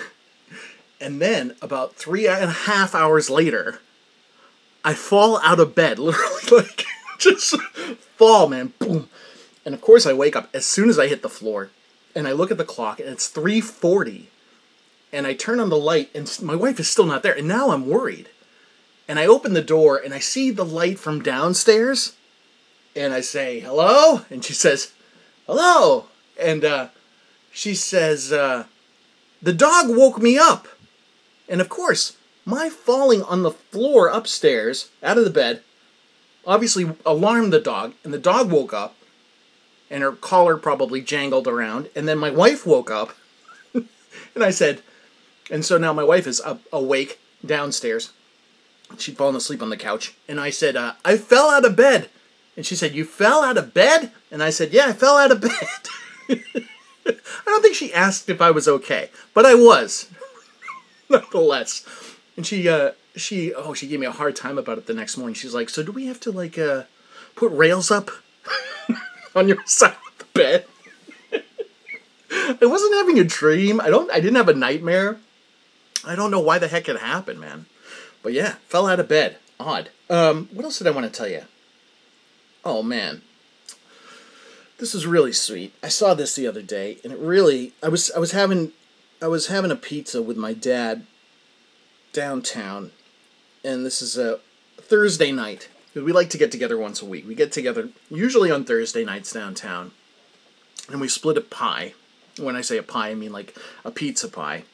and 1.00 1.20
then 1.20 1.56
about 1.60 1.96
three 1.96 2.28
and 2.28 2.44
a 2.44 2.52
half 2.52 2.94
hours 2.94 3.28
later, 3.28 3.80
I 4.84 4.94
fall 4.94 5.40
out 5.42 5.58
of 5.58 5.74
bed, 5.74 5.98
literally, 5.98 6.62
like, 6.62 6.84
just 7.18 7.60
fall, 8.16 8.48
man, 8.48 8.72
boom. 8.78 9.08
And 9.64 9.74
of 9.74 9.80
course, 9.80 10.06
I 10.06 10.12
wake 10.12 10.36
up 10.36 10.48
as 10.54 10.64
soon 10.64 10.88
as 10.88 10.98
I 10.98 11.08
hit 11.08 11.22
the 11.22 11.28
floor, 11.28 11.70
and 12.14 12.26
I 12.26 12.32
look 12.32 12.50
at 12.50 12.58
the 12.58 12.64
clock, 12.64 13.00
and 13.00 13.08
it's 13.08 13.28
3:40, 13.28 14.26
and 15.12 15.26
I 15.26 15.34
turn 15.34 15.60
on 15.60 15.68
the 15.68 15.76
light, 15.76 16.10
and 16.14 16.30
my 16.42 16.54
wife 16.54 16.80
is 16.80 16.88
still 16.88 17.06
not 17.06 17.22
there, 17.22 17.36
and 17.36 17.48
now 17.48 17.70
I'm 17.70 17.86
worried. 17.86 18.28
And 19.06 19.18
I 19.18 19.26
open 19.26 19.54
the 19.54 19.62
door, 19.62 19.96
and 19.96 20.12
I 20.12 20.18
see 20.18 20.50
the 20.50 20.64
light 20.64 20.98
from 20.98 21.22
downstairs, 21.22 22.12
and 22.94 23.14
I 23.14 23.20
say, 23.20 23.60
"Hello," 23.60 24.22
and 24.30 24.44
she 24.44 24.52
says, 24.52 24.92
"Hello," 25.46 26.06
and 26.38 26.64
uh, 26.64 26.88
she 27.50 27.74
says, 27.74 28.32
uh, 28.32 28.64
"The 29.40 29.52
dog 29.52 29.88
woke 29.88 30.20
me 30.20 30.36
up," 30.36 30.68
and 31.48 31.60
of 31.60 31.68
course, 31.68 32.16
my 32.44 32.68
falling 32.68 33.22
on 33.22 33.42
the 33.42 33.50
floor 33.50 34.08
upstairs 34.08 34.88
out 35.02 35.18
of 35.18 35.24
the 35.24 35.30
bed 35.30 35.62
obviously 36.48 36.90
alarmed 37.04 37.52
the 37.52 37.60
dog, 37.60 37.92
and 38.02 38.12
the 38.12 38.18
dog 38.18 38.50
woke 38.50 38.72
up, 38.72 38.94
and 39.90 40.02
her 40.02 40.12
collar 40.12 40.56
probably 40.56 41.00
jangled 41.00 41.48
around, 41.48 41.88
and 41.94 42.08
then 42.08 42.18
my 42.18 42.30
wife 42.30 42.66
woke 42.66 42.90
up, 42.90 43.14
and 43.74 44.42
I 44.42 44.50
said, 44.50 44.82
and 45.50 45.64
so 45.64 45.78
now 45.78 45.92
my 45.92 46.04
wife 46.04 46.26
is 46.26 46.40
up, 46.40 46.60
awake 46.72 47.18
downstairs. 47.44 48.12
She'd 48.98 49.16
fallen 49.16 49.36
asleep 49.36 49.62
on 49.62 49.70
the 49.70 49.76
couch, 49.76 50.14
and 50.28 50.40
I 50.40 50.50
said, 50.50 50.76
uh, 50.76 50.94
I 51.04 51.16
fell 51.16 51.50
out 51.50 51.64
of 51.64 51.76
bed. 51.76 52.08
And 52.58 52.66
she 52.66 52.74
said, 52.74 52.92
You 52.92 53.04
fell 53.04 53.44
out 53.44 53.56
of 53.56 53.72
bed? 53.72 54.10
And 54.32 54.42
I 54.42 54.50
said, 54.50 54.72
Yeah, 54.72 54.86
I 54.86 54.92
fell 54.92 55.16
out 55.16 55.30
of 55.30 55.40
bed. 55.40 55.52
I 57.08 57.42
don't 57.44 57.62
think 57.62 57.76
she 57.76 57.94
asked 57.94 58.28
if 58.28 58.40
I 58.42 58.50
was 58.50 58.66
okay, 58.66 59.10
but 59.32 59.46
I 59.46 59.54
was, 59.54 60.10
nonetheless. 61.08 61.86
And 62.36 62.44
she, 62.44 62.68
uh, 62.68 62.92
she, 63.14 63.54
oh, 63.54 63.74
she 63.74 63.86
gave 63.86 64.00
me 64.00 64.06
a 64.06 64.10
hard 64.10 64.34
time 64.34 64.58
about 64.58 64.76
it 64.76 64.86
the 64.86 64.92
next 64.92 65.16
morning. 65.16 65.34
She's 65.34 65.54
like, 65.54 65.68
"So 65.68 65.84
do 65.84 65.92
we 65.92 66.06
have 66.06 66.18
to 66.20 66.32
like 66.32 66.58
uh, 66.58 66.82
put 67.36 67.52
rails 67.52 67.92
up 67.92 68.10
on 69.38 69.48
your 69.48 69.58
side 69.66 69.92
of 69.92 70.18
the 70.18 70.24
bed?" 70.34 70.66
I 72.30 72.66
wasn't 72.66 72.94
having 72.94 73.18
a 73.18 73.24
dream. 73.24 73.80
I 73.80 73.88
don't. 73.88 74.10
I 74.10 74.20
didn't 74.20 74.36
have 74.36 74.48
a 74.48 74.54
nightmare. 74.54 75.18
I 76.04 76.14
don't 76.14 76.30
know 76.30 76.40
why 76.40 76.58
the 76.58 76.68
heck 76.68 76.88
it 76.88 76.98
happened, 76.98 77.40
man. 77.40 77.66
But 78.22 78.32
yeah, 78.32 78.56
fell 78.68 78.86
out 78.86 79.00
of 79.00 79.08
bed. 79.08 79.36
Odd. 79.58 79.90
Um, 80.10 80.48
what 80.52 80.64
else 80.64 80.78
did 80.78 80.86
I 80.86 80.90
want 80.90 81.12
to 81.12 81.16
tell 81.16 81.28
you? 81.28 81.42
Oh 82.64 82.82
man, 82.82 83.22
this 84.78 84.94
is 84.94 85.06
really 85.06 85.32
sweet. 85.32 85.74
I 85.82 85.88
saw 85.88 86.14
this 86.14 86.34
the 86.34 86.46
other 86.46 86.62
day, 86.62 86.98
and 87.02 87.12
it 87.12 87.18
really. 87.18 87.72
I 87.82 87.88
was 87.88 88.10
I 88.12 88.18
was 88.18 88.32
having 88.32 88.72
I 89.20 89.28
was 89.28 89.48
having 89.48 89.70
a 89.70 89.76
pizza 89.76 90.22
with 90.22 90.36
my 90.36 90.52
dad 90.52 91.06
downtown, 92.12 92.92
and 93.64 93.84
this 93.84 94.00
is 94.02 94.16
a 94.16 94.40
Thursday 94.80 95.32
night. 95.32 95.68
We 95.94 96.12
like 96.12 96.30
to 96.30 96.38
get 96.38 96.52
together 96.52 96.78
once 96.78 97.02
a 97.02 97.06
week. 97.06 97.26
We 97.26 97.34
get 97.34 97.52
together 97.52 97.88
usually 98.10 98.50
on 98.50 98.64
Thursday 98.64 99.04
nights 99.04 99.32
downtown, 99.32 99.92
and 100.90 101.00
we 101.00 101.08
split 101.08 101.36
a 101.36 101.42
pie. 101.42 101.94
When 102.38 102.54
I 102.54 102.60
say 102.60 102.78
a 102.78 102.82
pie, 102.82 103.10
I 103.10 103.14
mean 103.14 103.32
like 103.32 103.56
a 103.84 103.90
pizza 103.90 104.28
pie. 104.28 104.64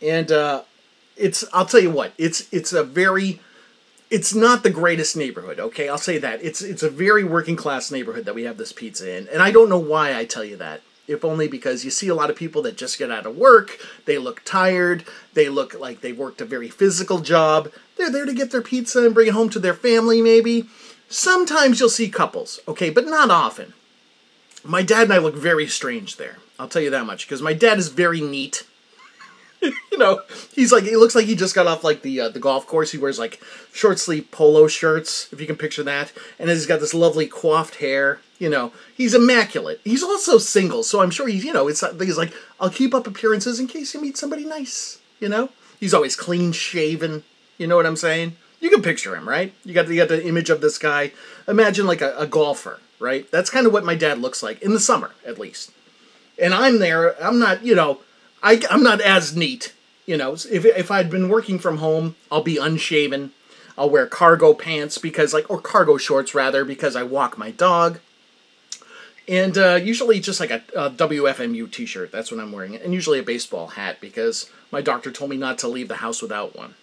And 0.00 0.30
uh, 0.30 0.62
it's 1.16 1.44
I'll 1.52 1.66
tell 1.66 1.80
you 1.80 1.90
what, 1.90 2.12
it's 2.18 2.46
it's 2.52 2.72
a 2.72 2.84
very 2.84 3.40
it's 4.10 4.34
not 4.34 4.62
the 4.62 4.70
greatest 4.70 5.16
neighborhood, 5.16 5.58
okay? 5.58 5.88
I'll 5.88 5.98
say 5.98 6.18
that. 6.18 6.42
It's 6.42 6.62
it's 6.62 6.82
a 6.82 6.90
very 6.90 7.24
working 7.24 7.56
class 7.56 7.90
neighborhood 7.90 8.24
that 8.26 8.34
we 8.34 8.44
have 8.44 8.56
this 8.56 8.72
pizza 8.72 9.16
in. 9.16 9.28
And 9.28 9.42
I 9.42 9.50
don't 9.50 9.68
know 9.68 9.78
why 9.78 10.16
I 10.16 10.24
tell 10.24 10.44
you 10.44 10.56
that. 10.56 10.82
If 11.08 11.24
only 11.24 11.46
because 11.46 11.84
you 11.84 11.90
see 11.90 12.08
a 12.08 12.14
lot 12.14 12.30
of 12.30 12.36
people 12.36 12.62
that 12.62 12.76
just 12.76 12.98
get 12.98 13.10
out 13.10 13.26
of 13.26 13.36
work, 13.36 13.78
they 14.06 14.18
look 14.18 14.42
tired, 14.44 15.04
they 15.34 15.48
look 15.48 15.78
like 15.78 16.00
they've 16.00 16.18
worked 16.18 16.40
a 16.40 16.44
very 16.44 16.68
physical 16.68 17.20
job. 17.20 17.70
They're 17.96 18.10
there 18.10 18.26
to 18.26 18.34
get 18.34 18.50
their 18.50 18.62
pizza 18.62 19.04
and 19.04 19.14
bring 19.14 19.28
it 19.28 19.34
home 19.34 19.48
to 19.50 19.58
their 19.58 19.74
family 19.74 20.20
maybe. 20.20 20.68
Sometimes 21.08 21.78
you'll 21.78 21.88
see 21.88 22.08
couples, 22.08 22.60
okay, 22.66 22.90
but 22.90 23.06
not 23.06 23.30
often. 23.30 23.72
My 24.64 24.82
dad 24.82 25.04
and 25.04 25.12
I 25.12 25.18
look 25.18 25.36
very 25.36 25.68
strange 25.68 26.16
there. 26.16 26.38
I'll 26.58 26.68
tell 26.68 26.82
you 26.82 26.90
that 26.90 27.06
much 27.06 27.26
because 27.26 27.42
my 27.42 27.52
dad 27.52 27.78
is 27.78 27.88
very 27.88 28.20
neat 28.20 28.66
you 29.62 29.98
know, 29.98 30.22
he's 30.52 30.72
like 30.72 30.84
he 30.84 30.96
looks 30.96 31.14
like 31.14 31.26
he 31.26 31.34
just 31.34 31.54
got 31.54 31.66
off 31.66 31.84
like 31.84 32.02
the 32.02 32.20
uh, 32.20 32.28
the 32.28 32.40
golf 32.40 32.66
course. 32.66 32.92
He 32.92 32.98
wears 32.98 33.18
like 33.18 33.40
short 33.72 33.98
sleeve 33.98 34.30
polo 34.30 34.68
shirts, 34.68 35.32
if 35.32 35.40
you 35.40 35.46
can 35.46 35.56
picture 35.56 35.82
that, 35.84 36.12
and 36.38 36.50
he's 36.50 36.66
got 36.66 36.80
this 36.80 36.94
lovely 36.94 37.26
coiffed 37.26 37.76
hair. 37.76 38.20
You 38.38 38.50
know, 38.50 38.72
he's 38.94 39.14
immaculate. 39.14 39.80
He's 39.82 40.02
also 40.02 40.38
single, 40.38 40.82
so 40.82 41.00
I'm 41.00 41.10
sure 41.10 41.26
he's 41.26 41.44
you 41.44 41.52
know 41.52 41.68
it's 41.68 41.82
he's 41.98 42.18
like 42.18 42.32
I'll 42.60 42.70
keep 42.70 42.94
up 42.94 43.06
appearances 43.06 43.58
in 43.58 43.66
case 43.66 43.94
you 43.94 44.00
meet 44.00 44.16
somebody 44.16 44.44
nice. 44.44 45.00
You 45.20 45.28
know, 45.28 45.50
he's 45.80 45.94
always 45.94 46.16
clean 46.16 46.52
shaven. 46.52 47.24
You 47.58 47.66
know 47.66 47.76
what 47.76 47.86
I'm 47.86 47.96
saying? 47.96 48.36
You 48.60 48.70
can 48.70 48.82
picture 48.82 49.16
him, 49.16 49.28
right? 49.28 49.54
You 49.64 49.72
got 49.72 49.88
you 49.88 49.96
got 49.96 50.08
the 50.08 50.26
image 50.26 50.50
of 50.50 50.60
this 50.60 50.76
guy. 50.76 51.12
Imagine 51.48 51.86
like 51.86 52.02
a, 52.02 52.16
a 52.18 52.26
golfer, 52.26 52.80
right? 52.98 53.30
That's 53.30 53.50
kind 53.50 53.66
of 53.66 53.72
what 53.72 53.84
my 53.84 53.94
dad 53.94 54.18
looks 54.18 54.42
like 54.42 54.60
in 54.60 54.72
the 54.72 54.80
summer, 54.80 55.12
at 55.26 55.38
least. 55.38 55.72
And 56.40 56.52
I'm 56.52 56.80
there. 56.80 57.22
I'm 57.24 57.38
not, 57.38 57.64
you 57.64 57.74
know 57.74 58.00
I, 58.42 58.62
I'm 58.70 58.82
not 58.82 59.00
as 59.00 59.36
neat. 59.36 59.74
You 60.06 60.16
know, 60.16 60.34
if, 60.34 60.64
if 60.64 60.90
I'd 60.90 61.10
been 61.10 61.28
working 61.28 61.58
from 61.58 61.78
home, 61.78 62.14
I'll 62.30 62.42
be 62.42 62.58
unshaven. 62.58 63.32
I'll 63.76 63.90
wear 63.90 64.06
cargo 64.06 64.54
pants 64.54 64.98
because, 64.98 65.34
like, 65.34 65.50
or 65.50 65.60
cargo 65.60 65.96
shorts 65.96 66.34
rather, 66.34 66.64
because 66.64 66.96
I 66.96 67.02
walk 67.02 67.36
my 67.36 67.50
dog. 67.50 67.98
And 69.28 69.58
uh, 69.58 69.74
usually 69.82 70.20
just 70.20 70.38
like 70.38 70.50
a, 70.50 70.62
a 70.74 70.90
WFMU 70.90 71.70
t 71.70 71.84
shirt. 71.84 72.12
That's 72.12 72.30
what 72.30 72.40
I'm 72.40 72.52
wearing. 72.52 72.76
And 72.76 72.94
usually 72.94 73.18
a 73.18 73.24
baseball 73.24 73.68
hat 73.68 74.00
because 74.00 74.48
my 74.70 74.80
doctor 74.80 75.10
told 75.10 75.30
me 75.30 75.36
not 75.36 75.58
to 75.58 75.68
leave 75.68 75.88
the 75.88 75.96
house 75.96 76.22
without 76.22 76.56
one. 76.56 76.74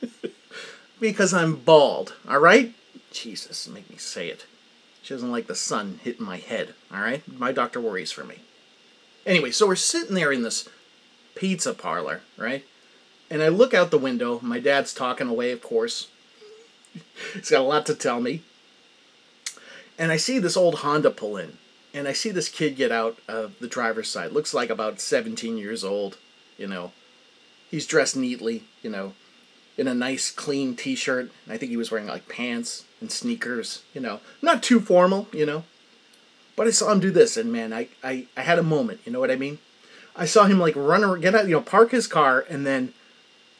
because 1.00 1.34
I'm 1.34 1.56
bald, 1.56 2.14
alright? 2.28 2.74
Jesus, 3.10 3.66
make 3.66 3.90
me 3.90 3.96
say 3.96 4.28
it. 4.28 4.46
She 5.02 5.14
doesn't 5.14 5.30
like 5.30 5.46
the 5.46 5.54
sun 5.54 6.00
hitting 6.02 6.24
my 6.24 6.36
head, 6.36 6.74
alright? 6.92 7.22
My 7.38 7.50
doctor 7.50 7.80
worries 7.80 8.12
for 8.12 8.24
me. 8.24 8.36
Anyway, 9.26 9.50
so 9.50 9.66
we're 9.66 9.74
sitting 9.74 10.14
there 10.14 10.30
in 10.30 10.42
this 10.42 10.68
pizza 11.34 11.74
parlor, 11.74 12.22
right? 12.38 12.64
And 13.28 13.42
I 13.42 13.48
look 13.48 13.74
out 13.74 13.90
the 13.90 13.98
window. 13.98 14.38
My 14.40 14.60
dad's 14.60 14.94
talking 14.94 15.26
away, 15.26 15.50
of 15.50 15.60
course. 15.60 16.06
He's 17.34 17.50
got 17.50 17.60
a 17.60 17.64
lot 17.64 17.84
to 17.86 17.94
tell 17.94 18.20
me. 18.20 18.42
And 19.98 20.12
I 20.12 20.16
see 20.16 20.38
this 20.38 20.56
old 20.56 20.76
Honda 20.76 21.10
pull 21.10 21.36
in. 21.36 21.58
And 21.92 22.06
I 22.06 22.12
see 22.12 22.30
this 22.30 22.48
kid 22.48 22.76
get 22.76 22.92
out 22.92 23.18
of 23.26 23.58
the 23.58 23.66
driver's 23.66 24.08
side. 24.08 24.32
Looks 24.32 24.54
like 24.54 24.70
about 24.70 25.00
17 25.00 25.58
years 25.58 25.82
old, 25.82 26.18
you 26.56 26.66
know. 26.66 26.92
He's 27.70 27.86
dressed 27.86 28.16
neatly, 28.16 28.64
you 28.82 28.90
know, 28.90 29.14
in 29.76 29.88
a 29.88 29.94
nice 29.94 30.30
clean 30.30 30.76
t 30.76 30.94
shirt. 30.94 31.32
I 31.48 31.56
think 31.56 31.70
he 31.70 31.76
was 31.76 31.90
wearing 31.90 32.06
like 32.06 32.28
pants 32.28 32.84
and 33.00 33.10
sneakers, 33.10 33.82
you 33.92 34.00
know. 34.00 34.20
Not 34.40 34.62
too 34.62 34.78
formal, 34.78 35.26
you 35.32 35.46
know. 35.46 35.64
But 36.56 36.66
I 36.66 36.70
saw 36.70 36.90
him 36.90 37.00
do 37.00 37.10
this, 37.10 37.36
and 37.36 37.52
man, 37.52 37.72
I, 37.72 37.88
I, 38.02 38.26
I 38.36 38.42
had 38.42 38.58
a 38.58 38.62
moment, 38.62 39.00
you 39.04 39.12
know 39.12 39.20
what 39.20 39.30
I 39.30 39.36
mean? 39.36 39.58
I 40.16 40.24
saw 40.24 40.46
him 40.46 40.58
like 40.58 40.74
run, 40.74 41.20
get 41.20 41.34
out, 41.34 41.46
you 41.46 41.52
know, 41.52 41.60
park 41.60 41.90
his 41.90 42.06
car, 42.06 42.44
and 42.48 42.66
then 42.66 42.94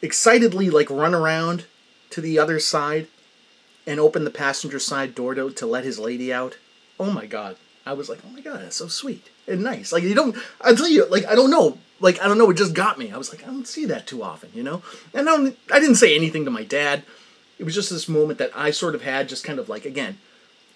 excitedly 0.01 0.71
like 0.71 0.89
run 0.89 1.15
around 1.15 1.67
to 2.11 2.21
the 2.21 2.39
other 2.39 2.59
side 2.59 3.09
and 3.87 4.01
open 4.01 4.25
the 4.25 4.31
passenger 4.31 4.79
side 4.79 5.15
door 5.15 5.35
to, 5.35 5.51
to 5.51 5.67
let 5.67 5.85
his 5.85 5.99
lady 5.99 6.33
out. 6.33 6.57
Oh 6.99 7.11
my 7.11 7.27
god. 7.27 7.57
I 7.85 7.93
was 7.93 8.09
like, 8.09 8.19
oh 8.27 8.31
my 8.31 8.41
god, 8.41 8.61
that's 8.61 8.77
so 8.77 8.89
sweet 8.89 9.29
and 9.47 9.63
nice. 9.63 9.93
Like 9.93 10.03
you 10.03 10.15
don't, 10.15 10.37
I 10.61 10.75
tell 10.75 10.89
you, 10.89 11.07
like 11.07 11.25
I 11.27 11.35
don't 11.35 11.51
know, 11.51 11.79
like 12.01 12.21
I 12.21 12.27
don't 12.27 12.39
know, 12.39 12.51
it 12.51 12.57
just 12.57 12.75
got 12.75 12.99
me. 12.99 13.13
I 13.13 13.17
was 13.17 13.33
like, 13.33 13.45
I 13.45 13.47
don't 13.47 13.67
see 13.67 13.85
that 13.87 14.07
too 14.07 14.23
often, 14.23 14.51
you 14.55 14.63
know. 14.63 14.83
And 15.15 15.29
I, 15.29 15.37
don't, 15.37 15.59
I 15.73 15.79
didn't 15.79 15.97
say 15.97 16.17
anything 16.17 16.45
to 16.45 16.51
my 16.51 16.65
dad. 16.65 17.05
It 17.59 17.65
was 17.65 17.75
just 17.75 17.91
this 17.91 18.09
moment 18.09 18.39
that 18.39 18.51
I 18.55 18.71
sort 18.71 18.95
of 18.95 19.03
had, 19.03 19.29
just 19.29 19.45
kind 19.45 19.59
of 19.59 19.69
like 19.69 19.85
again, 19.85 20.19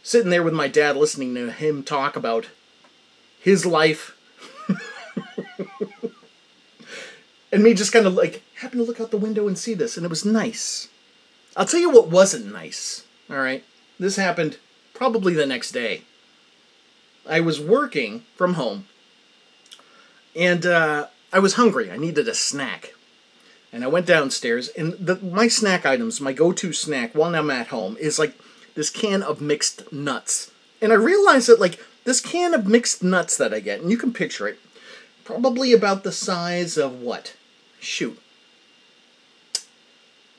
sitting 0.02 0.30
there 0.30 0.42
with 0.42 0.54
my 0.54 0.69
dad, 0.69 0.97
listening 0.97 1.35
to 1.35 1.50
him 1.50 1.83
talk 1.83 2.16
about 2.16 2.49
his 3.40 3.64
life 3.64 4.16
and 7.52 7.62
me 7.62 7.75
just 7.75 7.92
kind 7.92 8.07
of 8.07 8.14
like 8.14 8.42
happened 8.57 8.80
to 8.80 8.85
look 8.85 9.00
out 9.00 9.11
the 9.11 9.16
window 9.16 9.49
and 9.49 9.59
see 9.59 9.75
this, 9.75 9.97
and 9.97 10.04
it 10.04 10.11
was 10.11 10.25
nice. 10.25 10.88
I'll 11.57 11.66
tell 11.66 11.80
you 11.80 11.90
what 11.90 12.09
wasn't 12.09 12.52
nice. 12.52 13.04
All 13.28 13.38
right, 13.38 13.64
this 13.99 14.16
happened 14.16 14.59
probably 14.95 15.35
the 15.35 15.47
next 15.47 15.73
day. 15.73 16.02
I 17.28 17.40
was 17.40 17.61
working 17.61 18.25
from 18.37 18.54
home, 18.54 18.87
and 20.35 20.64
uh, 20.64 21.09
I 21.33 21.38
was 21.38 21.54
hungry. 21.54 21.90
I 21.90 21.97
needed 21.97 22.28
a 22.28 22.35
snack, 22.35 22.95
and 23.73 23.85
I 23.85 23.88
went 23.88 24.07
downstairs. 24.07 24.69
And 24.69 24.95
the, 24.95 25.16
my 25.16 25.49
snack 25.49 25.85
items, 25.85 26.21
my 26.21 26.33
go-to 26.33 26.73
snack 26.73 27.14
while 27.14 27.35
I'm 27.35 27.50
at 27.50 27.69
home, 27.69 27.97
is 27.99 28.19
like 28.19 28.35
this 28.74 28.90
can 28.90 29.22
of 29.22 29.40
mixed 29.40 29.92
nuts. 29.92 30.50
And 30.80 30.92
I 30.92 30.96
realized 30.96 31.48
that 31.48 31.60
like 31.60 31.78
this 32.04 32.20
can 32.20 32.54
of 32.54 32.66
mixed 32.66 33.02
nuts 33.02 33.36
that 33.36 33.52
I 33.52 33.60
get, 33.60 33.80
and 33.80 33.90
you 33.90 33.96
can 33.96 34.12
picture 34.12 34.48
it, 34.48 34.58
probably 35.24 35.72
about 35.72 36.02
the 36.02 36.12
size 36.12 36.76
of 36.76 37.00
what? 37.00 37.36
Shoot. 37.78 38.18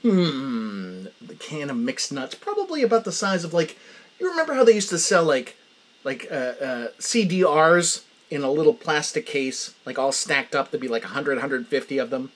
Hmm, 0.01 1.05
the 1.21 1.35
can 1.35 1.69
of 1.69 1.77
mixed 1.77 2.11
nuts, 2.11 2.33
probably 2.35 2.81
about 2.81 3.05
the 3.05 3.11
size 3.11 3.43
of 3.43 3.53
like. 3.53 3.77
You 4.19 4.29
remember 4.29 4.53
how 4.53 4.63
they 4.63 4.73
used 4.73 4.89
to 4.89 4.99
sell 4.99 5.23
like, 5.23 5.57
like 6.03 6.27
uh, 6.29 6.53
uh, 6.61 6.87
CDRs 6.99 8.03
in 8.29 8.43
a 8.43 8.51
little 8.51 8.73
plastic 8.73 9.25
case, 9.25 9.73
like 9.85 9.97
all 9.97 10.11
stacked 10.11 10.55
up. 10.55 10.69
There'd 10.71 10.81
be 10.81 10.87
like 10.87 11.03
100, 11.03 11.37
150 11.37 11.97
of 11.97 12.09
them. 12.09 12.31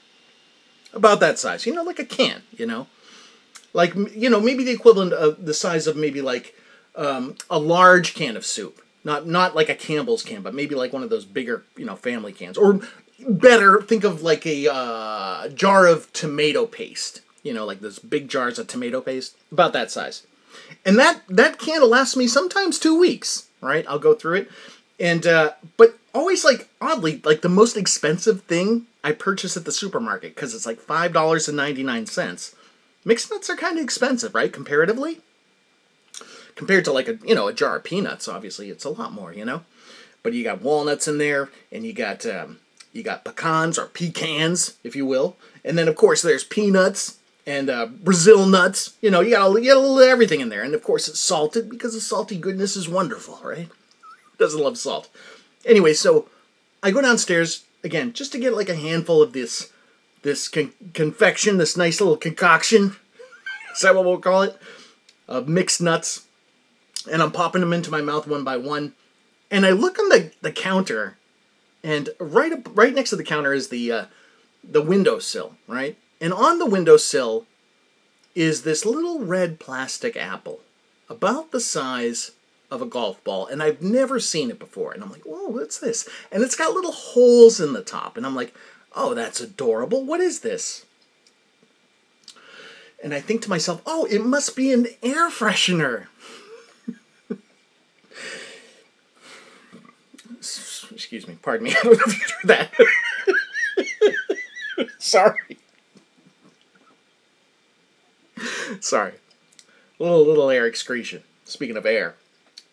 About 0.94 1.20
that 1.20 1.38
size, 1.38 1.66
you 1.66 1.74
know, 1.74 1.84
like 1.84 2.00
a 2.00 2.06
can, 2.06 2.44
you 2.56 2.66
know, 2.66 2.88
like 3.76 3.94
you 4.16 4.30
know 4.30 4.40
maybe 4.40 4.64
the 4.64 4.72
equivalent 4.72 5.14
of 5.14 5.46
the 5.46 5.54
size 5.54 5.86
of 5.86 5.96
maybe 5.98 6.22
like 6.22 6.56
um, 6.96 7.36
a 7.50 7.60
large 7.60 8.16
can 8.16 8.38
of 8.38 8.46
soup, 8.46 8.82
not 9.04 9.28
not 9.28 9.54
like 9.54 9.70
a 9.70 9.76
Campbell's 9.76 10.24
can, 10.24 10.42
but 10.42 10.56
maybe 10.56 10.76
like 10.76 10.94
one 10.94 11.04
of 11.04 11.10
those 11.10 11.26
bigger, 11.26 11.64
you 11.76 11.86
know, 11.86 11.96
family 11.96 12.32
cans, 12.32 12.58
or 12.58 12.80
better, 13.28 13.82
think 13.82 14.04
of 14.04 14.22
like 14.22 14.46
a 14.46 14.72
uh, 14.74 15.50
jar 15.50 15.86
of 15.88 16.12
tomato 16.14 16.66
paste. 16.66 17.22
You 17.44 17.54
know, 17.54 17.66
like 17.66 17.82
those 17.82 18.00
big 18.00 18.30
jars 18.30 18.58
of 18.58 18.68
tomato 18.68 19.02
paste, 19.02 19.36
about 19.52 19.74
that 19.74 19.92
size. 19.92 20.26
And 20.86 20.98
that 20.98 21.22
that 21.28 21.60
can 21.60 21.82
will 21.82 21.90
last 21.90 22.16
me 22.16 22.28
sometimes 22.28 22.80
two 22.80 22.98
weeks. 22.98 23.48
Right, 23.62 23.86
I'll 23.90 24.00
go 24.00 24.14
through 24.14 24.36
it, 24.36 24.52
and 25.00 25.28
uh, 25.28 25.52
but 25.76 25.98
always 26.14 26.46
like 26.46 26.70
oddly 26.80 27.22
like 27.26 27.42
the 27.42 27.50
most 27.50 27.76
expensive 27.76 28.44
thing 28.44 28.86
I 29.04 29.12
purchase 29.12 29.58
at 29.58 29.66
the 29.66 29.72
supermarket 29.72 30.34
because 30.34 30.56
it's 30.56 30.66
like 30.66 30.80
five 30.80 31.12
dollars 31.12 31.50
and 31.50 31.58
ninety 31.58 31.84
nine 31.84 32.06
cents. 32.06 32.56
Mixed 33.06 33.30
nuts 33.30 33.50
are 33.52 33.56
kind 33.56 33.78
of 33.78 33.84
expensive, 33.84 34.34
right? 34.34 34.52
Comparatively, 34.52 35.20
compared 36.56 36.84
to 36.86 36.92
like 36.92 37.08
a 37.08 37.20
you 37.24 37.36
know 37.36 37.48
a 37.48 37.54
jar 37.54 37.78
of 37.78 37.84
peanuts, 37.84 38.28
obviously 38.28 38.70
it's 38.70 38.84
a 38.84 38.90
lot 38.90 39.14
more, 39.14 39.32
you 39.32 39.46
know. 39.46 39.64
But 40.24 40.34
you 40.34 40.44
got 40.44 40.64
walnuts 40.64 41.08
in 41.08 41.20
there, 41.20 41.50
and 41.72 41.86
you 41.86 41.94
got 41.94 42.26
um, 42.26 42.60
you 42.92 43.04
got 43.04 43.24
pecans 43.24 43.78
or 43.78 43.86
pecans, 43.86 44.78
if 44.84 44.96
you 44.96 45.06
will, 45.06 45.38
and 45.64 45.78
then 45.78 45.88
of 45.88 45.96
course 45.96 46.24
there's 46.24 46.44
peanuts 46.44 47.20
and 47.46 47.70
uh, 47.70 47.86
Brazil 47.86 48.48
nuts. 48.48 48.96
You 49.02 49.12
know, 49.12 49.22
you 49.22 49.32
got, 49.32 49.56
a, 49.56 49.62
you 49.62 49.70
got 49.70 49.78
a 49.78 49.80
little 49.80 50.00
everything 50.00 50.42
in 50.42 50.50
there, 50.50 50.64
and 50.64 50.74
of 50.74 50.84
course 50.84 51.08
it's 51.08 51.20
salted 51.20 51.70
because 51.70 51.94
the 51.94 52.02
salty 52.02 52.38
goodness 52.38 52.76
is 52.76 52.90
wonderful, 52.90 53.40
right? 53.44 53.70
Doesn't 54.40 54.62
love 54.62 54.80
salt. 54.80 55.10
Anyway, 55.64 55.94
so 55.94 56.28
I 56.82 56.90
go 56.90 57.02
downstairs 57.02 57.66
again 57.84 58.14
just 58.14 58.32
to 58.32 58.40
get 58.40 58.56
like 58.56 58.70
a 58.70 58.76
handful 58.76 59.22
of 59.22 59.34
this 59.34 59.72
this 60.26 60.48
con- 60.50 60.74
confection, 60.94 61.58
this 61.58 61.78
nice 61.78 62.02
little 62.02 62.18
concoction. 62.18 62.98
Is 63.74 63.82
that 63.82 63.96
what 63.96 64.04
we'll 64.04 64.18
call 64.18 64.42
it? 64.42 64.58
Of 65.28 65.48
mixed 65.48 65.82
nuts, 65.82 66.26
and 67.10 67.22
I'm 67.22 67.32
popping 67.32 67.62
them 67.62 67.72
into 67.72 67.92
my 67.92 68.02
mouth 68.02 68.28
one 68.28 68.44
by 68.44 68.58
one. 68.58 68.94
And 69.50 69.66
I 69.66 69.70
look 69.70 70.00
on 70.00 70.10
the, 70.10 70.32
the 70.42 70.52
counter, 70.52 71.18
and 71.84 72.10
right 72.20 72.52
up 72.52 72.76
right 72.78 72.94
next 72.94 73.12
to 73.12 73.16
the 73.16 73.24
counter 73.24 73.54
is 73.54 73.70
the 73.70 73.92
uh, 73.92 74.06
the 74.64 74.82
windowsill, 74.82 75.56
right? 75.68 75.98
And 76.20 76.34
on 76.34 76.60
the 76.60 76.66
windowsill 76.66 77.46
is 78.34 78.64
this 78.64 78.86
little 78.86 79.20
red 79.20 79.60
plastic 79.60 80.18
apple, 80.18 80.60
about 81.08 81.52
the 81.52 81.60
size 81.60 82.32
of 82.72 82.82
a 82.82 82.86
golf 82.86 83.24
ball, 83.24 83.46
and 83.46 83.62
I've 83.62 83.82
never 83.82 84.20
seen 84.20 84.50
it 84.50 84.58
before. 84.58 84.92
And 84.92 85.04
I'm 85.04 85.12
like, 85.12 85.24
whoa, 85.24 85.50
what's 85.50 85.80
this? 85.80 86.10
And 86.32 86.44
it's 86.44 86.56
got 86.56 86.74
little 86.74 86.92
holes 86.92 87.60
in 87.60 87.74
the 87.74 87.84
top, 87.84 88.18
and 88.18 88.26
I'm 88.26 88.36
like, 88.36 88.54
oh, 88.96 89.14
that's 89.14 89.42
adorable. 89.42 90.04
What 90.04 90.22
is 90.22 90.40
this? 90.40 90.86
And 93.04 93.14
I 93.14 93.20
think 93.20 93.42
to 93.44 93.50
myself, 93.50 93.82
oh, 93.86 94.06
it 94.06 94.26
must 94.26 94.56
be 94.56 94.72
an 94.72 94.88
air 95.04 95.30
freshener. 95.30 96.08
Excuse 100.92 101.28
me, 101.28 101.38
pardon 101.42 101.66
me. 101.66 101.72
I 101.78 101.84
don't 101.84 101.98
know 101.98 102.04
if 102.08 102.20
you 102.20 102.26
that. 102.46 102.72
Sorry. 105.00 105.58
Sorry. 108.80 109.14
A 110.00 110.04
Little 110.04 110.26
little 110.26 110.50
air 110.50 110.66
excretion. 110.66 111.24
Speaking 111.44 111.78
of 111.78 111.86
air. 111.86 112.16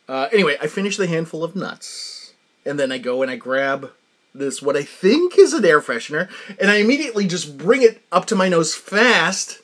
Uh, 0.08 0.28
anyway, 0.32 0.56
I 0.60 0.66
finish 0.66 0.96
the 0.96 1.06
handful 1.06 1.44
of 1.44 1.54
nuts, 1.54 2.32
and 2.64 2.78
then 2.78 2.90
I 2.90 2.98
go 2.98 3.22
and 3.22 3.30
I 3.30 3.36
grab 3.36 3.92
this 4.34 4.62
what 4.62 4.76
I 4.76 4.82
think 4.82 5.38
is 5.38 5.52
an 5.52 5.64
air 5.64 5.80
freshener, 5.80 6.28
and 6.60 6.70
I 6.70 6.76
immediately 6.76 7.26
just 7.26 7.58
bring 7.58 7.82
it 7.82 8.02
up 8.10 8.26
to 8.26 8.36
my 8.36 8.48
nose 8.48 8.74
fast, 8.74 9.60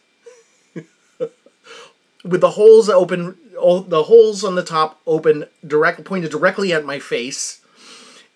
with 2.24 2.40
the 2.40 2.50
holes 2.50 2.88
open, 2.88 3.36
the 3.52 4.04
holes 4.04 4.44
on 4.44 4.54
the 4.54 4.62
top 4.62 5.00
open, 5.06 5.46
direct 5.66 6.04
pointed 6.04 6.30
directly 6.30 6.72
at 6.72 6.84
my 6.84 6.98
face, 6.98 7.60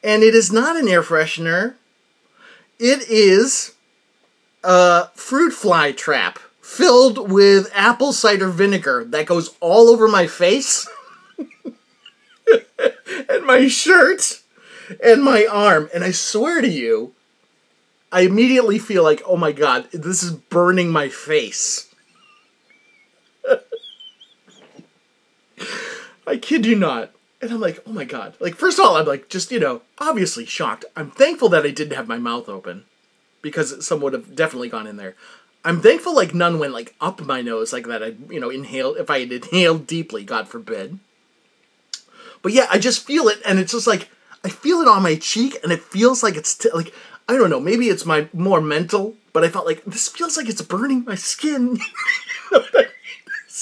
and 0.03 0.23
it 0.23 0.35
is 0.35 0.53
not 0.53 0.77
an 0.77 0.89
air 0.89 1.03
freshener. 1.03 1.75
It 2.79 3.09
is 3.09 3.75
a 4.65 5.09
fruit 5.15 5.53
fly 5.53 5.93
trap 5.93 6.39
filled 6.61 7.31
with 7.31 7.71
apple 7.75 8.13
cider 8.13 8.49
vinegar 8.49 9.05
that 9.05 9.27
goes 9.27 9.55
all 9.61 9.89
over 9.89 10.09
my 10.09 10.27
face 10.27 10.89
and 13.29 13.45
my 13.45 13.69
shirt 13.69 14.42
and 15.03 15.23
my 15.23 15.47
arm. 15.51 15.89
And 15.95 16.03
I 16.05 16.11
swear 16.11 16.61
to 16.61 16.69
you, 16.69 17.15
I 18.11 18.23
immediately 18.23 18.79
feel 18.79 19.03
like, 19.03 19.23
oh 19.27 19.37
my 19.37 19.53
god, 19.53 19.91
this 19.93 20.23
is 20.23 20.33
burning 20.33 20.91
my 20.91 21.09
face. 21.09 21.93
I 26.27 26.37
kid 26.37 26.67
you 26.67 26.77
not. 26.77 27.13
And 27.41 27.51
I'm 27.51 27.61
like, 27.61 27.83
oh 27.87 27.93
my 27.93 28.05
god. 28.05 28.35
Like, 28.39 28.55
first 28.55 28.79
of 28.79 28.85
all, 28.85 28.97
I'm 28.97 29.07
like, 29.07 29.29
just, 29.29 29.51
you 29.51 29.59
know, 29.59 29.83
obviously 29.99 30.45
shocked. 30.45 30.85
I'm 30.95 31.11
thankful 31.11 31.49
that 31.51 31.67
I 31.67 31.71
didn't 31.71 31.97
have 31.97 32.07
my 32.07 32.19
mouth 32.19 32.49
open 32.49 32.85
because 33.41 33.85
some 33.85 34.01
would 34.01 34.13
have 34.13 34.37
definitely 34.37 34.69
gone 34.69 34.87
in 34.87 34.97
there. 34.97 35.17
I'm 35.65 35.81
thankful, 35.81 36.15
like, 36.15 36.35
none 36.35 36.59
went, 36.59 36.73
like, 36.73 36.95
up 37.01 37.21
my 37.21 37.41
nose, 37.41 37.73
like 37.73 37.87
that 37.87 38.03
I, 38.03 38.15
you 38.29 38.41
know, 38.41 38.51
inhaled, 38.51 38.97
if 38.97 39.11
I 39.11 39.21
had 39.21 39.33
inhaled 39.33 39.87
deeply, 39.87 40.25
God 40.25 40.49
forbid. 40.49 40.99
But 42.43 42.53
yeah, 42.53 42.67
I 42.69 42.79
just 42.79 43.07
feel 43.07 43.29
it, 43.29 43.41
and 43.47 43.59
it's 43.59 43.73
just 43.73 43.87
like, 43.87 44.09
I 44.45 44.49
feel 44.49 44.81
it 44.81 44.89
on 44.89 45.03
my 45.03 45.17
cheek, 45.17 45.57
and 45.63 45.73
it 45.73 45.83
feels 45.83 46.23
like 46.23 46.37
it's, 46.37 46.57
t- 46.57 46.71
like, 46.75 46.93
I 47.29 47.37
don't 47.37 47.51
know, 47.51 47.61
maybe 47.61 47.89
it's 47.89 48.05
my 48.05 48.29
more 48.33 48.61
mental, 48.61 49.17
but 49.33 49.45
I 49.45 49.49
felt 49.49 49.67
like, 49.67 49.85
this 49.85 50.09
feels 50.09 50.37
like 50.37 50.49
it's 50.49 50.63
burning 50.63 51.05
my 51.05 51.15
skin. 51.15 51.79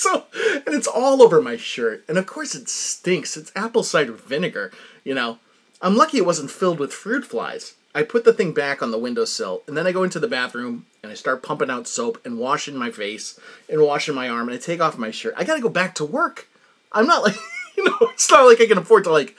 so 0.01 0.27
and 0.67 0.75
it's 0.75 0.87
all 0.87 1.23
over 1.23 1.43
my 1.43 1.57
shirt 1.57 2.05
and 2.09 2.17
of 2.17 2.27
course 2.27 2.55
it 2.55 2.69
stinks. 2.69 3.37
It's 3.37 3.53
apple 3.55 3.83
cider 3.83 4.13
vinegar 4.13 4.73
you 5.05 5.15
know? 5.15 5.39
I'm 5.83 5.97
lucky 5.97 6.19
it 6.19 6.27
wasn't 6.27 6.51
filled 6.51 6.79
with 6.79 6.93
fruit 6.93 7.25
flies. 7.25 7.75
I 7.95 8.03
put 8.03 8.25
the 8.25 8.33
thing 8.33 8.53
back 8.53 8.83
on 8.83 8.91
the 8.91 8.99
windowsill 8.99 9.63
and 9.67 9.77
then 9.77 9.87
i 9.87 9.93
go 9.93 10.03
into 10.03 10.21
the 10.21 10.29
bathroom 10.29 10.87
and 11.03 11.11
i 11.11 11.15
start 11.15 11.43
pumping 11.43 11.71
out 11.71 11.89
soap 11.89 12.25
and 12.25 12.39
washing 12.39 12.77
my 12.77 12.91
face 12.91 13.39
and 13.69 13.83
washing 13.83 14.15
my 14.15 14.29
arm 14.29 14.49
and 14.49 14.57
i 14.57 14.61
take 14.61 14.81
off 14.81 14.97
my 14.99 15.11
shirt. 15.11 15.35
I 15.37 15.45
gotta 15.45 15.61
go 15.61 15.69
back 15.69 15.95
to 15.97 16.05
work. 16.05 16.49
I'm 16.93 17.07
not 17.07 17.23
like 17.23 17.37
you 17.77 17.85
know 17.85 17.97
it's 18.01 18.31
not 18.31 18.47
like 18.47 18.61
i 18.61 18.67
can 18.67 18.79
afford 18.79 19.05
to 19.05 19.13
like 19.13 19.37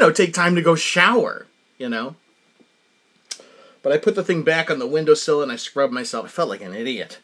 you 0.00 0.06
know 0.06 0.12
take 0.12 0.32
time 0.32 0.54
to 0.54 0.62
go 0.62 0.74
shower 0.74 1.46
you 1.78 1.88
know 1.88 2.16
but 3.82 3.92
i 3.92 3.98
put 3.98 4.14
the 4.14 4.24
thing 4.24 4.42
back 4.42 4.70
on 4.70 4.78
the 4.78 4.86
windowsill 4.86 5.42
and 5.42 5.52
i 5.52 5.56
scrubbed 5.56 5.92
myself 5.92 6.24
i 6.24 6.28
felt 6.28 6.48
like 6.48 6.62
an 6.62 6.74
idiot 6.74 7.18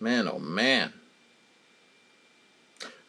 man 0.00 0.26
oh 0.26 0.38
man 0.38 0.92